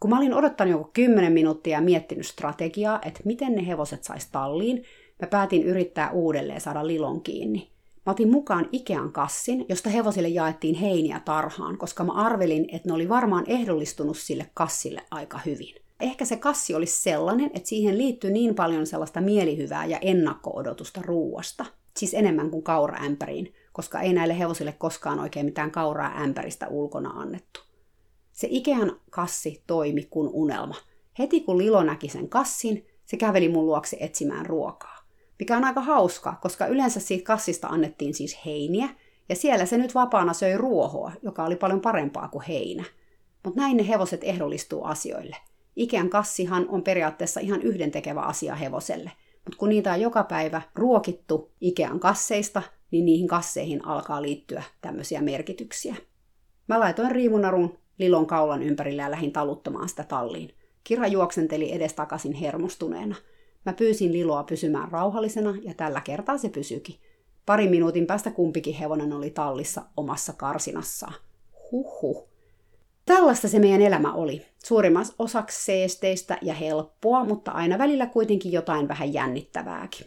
[0.00, 4.30] Kun mä olin odottanut joku 10 minuuttia ja miettinyt strategiaa, että miten ne hevoset sais
[4.30, 4.84] talliin,
[5.22, 7.75] mä päätin yrittää uudelleen saada Lilon kiinni.
[8.06, 12.94] Mä otin mukaan Ikean kassin, josta hevosille jaettiin heiniä tarhaan, koska mä arvelin, että ne
[12.94, 15.74] oli varmaan ehdollistunut sille kassille aika hyvin.
[16.00, 21.64] Ehkä se kassi olisi sellainen, että siihen liittyy niin paljon sellaista mielihyvää ja ennakko-odotusta ruuasta.
[21.96, 27.60] Siis enemmän kuin kauraämpäriin, koska ei näille hevosille koskaan oikein mitään kauraa ämpäristä ulkona annettu.
[28.32, 30.74] Se Ikean kassi toimi kuin unelma.
[31.18, 34.95] Heti kun Lilo näki sen kassin, se käveli mun luokse etsimään ruokaa
[35.38, 38.88] mikä on aika hauska, koska yleensä siitä kassista annettiin siis heiniä,
[39.28, 42.84] ja siellä se nyt vapaana söi ruohoa, joka oli paljon parempaa kuin heinä.
[43.44, 45.36] Mutta näin ne hevoset ehdollistuu asioille.
[45.76, 49.12] Ikean kassihan on periaatteessa ihan yhdentekevä asia hevoselle,
[49.44, 55.22] mutta kun niitä on joka päivä ruokittu Ikean kasseista, niin niihin kasseihin alkaa liittyä tämmöisiä
[55.22, 55.96] merkityksiä.
[56.68, 60.54] Mä laitoin riimunarun Lilon kaulan ympärille ja lähdin taluttamaan sitä talliin.
[60.84, 63.16] Kira juoksenteli edestakaisin hermostuneena–
[63.66, 66.96] Mä pyysin Liloa pysymään rauhallisena ja tällä kertaa se pysyikin.
[67.46, 71.14] Pari minuutin päästä kumpikin hevonen oli tallissa omassa karsinassaan.
[71.72, 72.28] Huhhuh.
[73.06, 74.46] Tällaista se meidän elämä oli.
[74.64, 80.06] Suurimmassa osaksi seesteistä ja helppoa, mutta aina välillä kuitenkin jotain vähän jännittävääkin.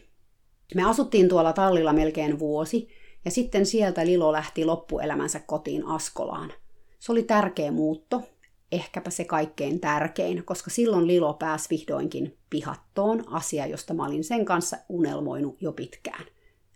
[0.75, 2.89] Me asuttiin tuolla tallilla melkein vuosi,
[3.25, 6.53] ja sitten sieltä Lilo lähti loppuelämänsä kotiin Askolaan.
[6.99, 8.21] Se oli tärkeä muutto,
[8.71, 14.45] ehkäpä se kaikkein tärkein, koska silloin Lilo pääsi vihdoinkin pihattoon, asia, josta mä olin sen
[14.45, 16.25] kanssa unelmoinut jo pitkään.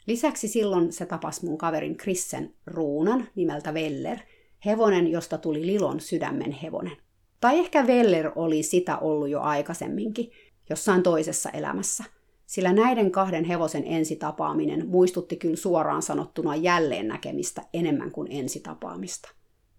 [0.08, 4.20] Lisäksi silloin se tapasi mun kaverin Krissen ruunan nimeltä Veller,
[4.66, 6.98] hevonen, josta tuli Lilon sydämen hevonen.
[7.40, 10.32] Tai ehkä Veller oli sitä ollut jo aikaisemminkin,
[10.70, 12.04] jossain toisessa elämässä,
[12.46, 19.30] sillä näiden kahden hevosen ensitapaaminen muistutti kyllä suoraan sanottuna jälleen näkemistä enemmän kuin ensitapaamista.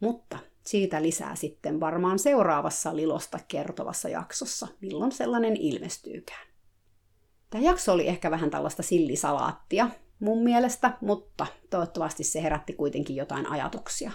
[0.00, 6.46] Mutta siitä lisää sitten varmaan seuraavassa Lilosta kertovassa jaksossa, milloin sellainen ilmestyykään.
[7.50, 9.90] Tämä jakso oli ehkä vähän tällaista sillisalaattia
[10.20, 14.12] mun mielestä, mutta toivottavasti se herätti kuitenkin jotain ajatuksia.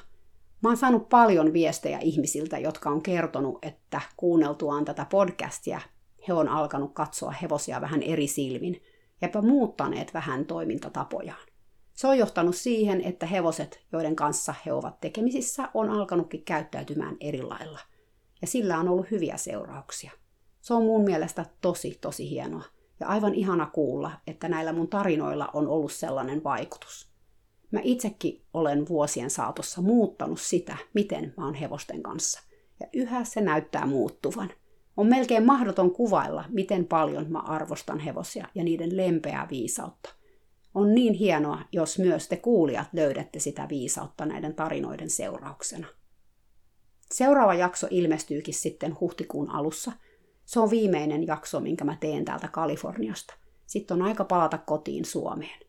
[0.64, 5.82] Mä oon saanut paljon viestejä ihmisiltä, jotka on kertonut, että kuunneltuaan tätä podcastia
[6.28, 8.84] he on alkanut katsoa hevosia vähän eri silmin,
[9.22, 11.49] ja muuttaneet vähän toimintatapojaan.
[12.00, 17.42] Se on johtanut siihen, että hevoset, joiden kanssa he ovat tekemisissä, on alkanutkin käyttäytymään eri
[17.42, 17.80] lailla.
[18.42, 20.12] Ja sillä on ollut hyviä seurauksia.
[20.62, 22.64] Se on mun mielestä tosi, tosi hienoa.
[23.00, 27.10] Ja aivan ihana kuulla, että näillä mun tarinoilla on ollut sellainen vaikutus.
[27.72, 32.42] Mä itsekin olen vuosien saatossa muuttanut sitä, miten mä oon hevosten kanssa.
[32.80, 34.50] Ja yhä se näyttää muuttuvan.
[34.98, 40.19] On melkein mahdoton kuvailla, miten paljon mä arvostan hevosia ja niiden lempeää viisautta.
[40.80, 45.88] On niin hienoa, jos myös te kuulijat löydätte sitä viisautta näiden tarinoiden seurauksena.
[47.12, 49.92] Seuraava jakso ilmestyykin sitten huhtikuun alussa.
[50.46, 53.34] Se on viimeinen jakso, minkä mä teen täältä Kaliforniasta.
[53.66, 55.60] Sitten on aika palata kotiin Suomeen.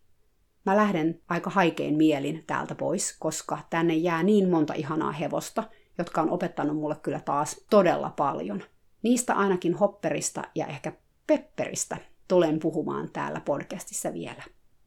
[0.67, 5.65] Mä lähden aika haikein mielin täältä pois, koska tänne jää niin monta ihanaa hevosta,
[5.99, 8.63] jotka on opettanut mulle kyllä taas todella paljon.
[9.03, 10.93] Niistä ainakin hopperista ja ehkä
[11.27, 11.97] pepperistä
[12.29, 14.43] tulen puhumaan täällä podcastissa vielä.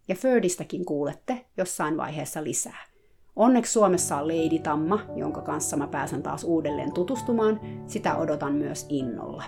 [0.07, 2.85] Ja Fördistäkin kuulette jossain vaiheessa lisää.
[3.35, 7.59] Onneksi Suomessa on Lady Tamma, jonka kanssa mä pääsen taas uudelleen tutustumaan.
[7.87, 9.43] Sitä odotan myös innolla.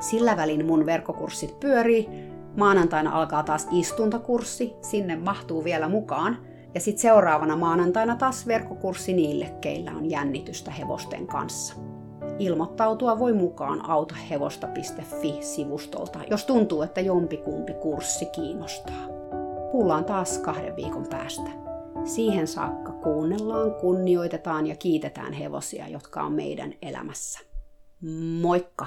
[0.00, 2.08] Sillä välin mun verkkokurssit pyörii.
[2.56, 6.38] Maanantaina alkaa taas istuntokurssi, sinne mahtuu vielä mukaan.
[6.74, 11.74] Ja sitten seuraavana maanantaina taas verkkokurssi niille, keillä on jännitystä hevosten kanssa.
[12.38, 19.19] Ilmoittautua voi mukaan autohevosta.fi-sivustolta, jos tuntuu, että jompikumpi kurssi kiinnostaa.
[19.70, 21.50] Kuullaan taas kahden viikon päästä.
[22.04, 27.40] Siihen saakka kuunnellaan, kunnioitetaan ja kiitetään hevosia, jotka on meidän elämässä.
[28.40, 28.86] Moikka!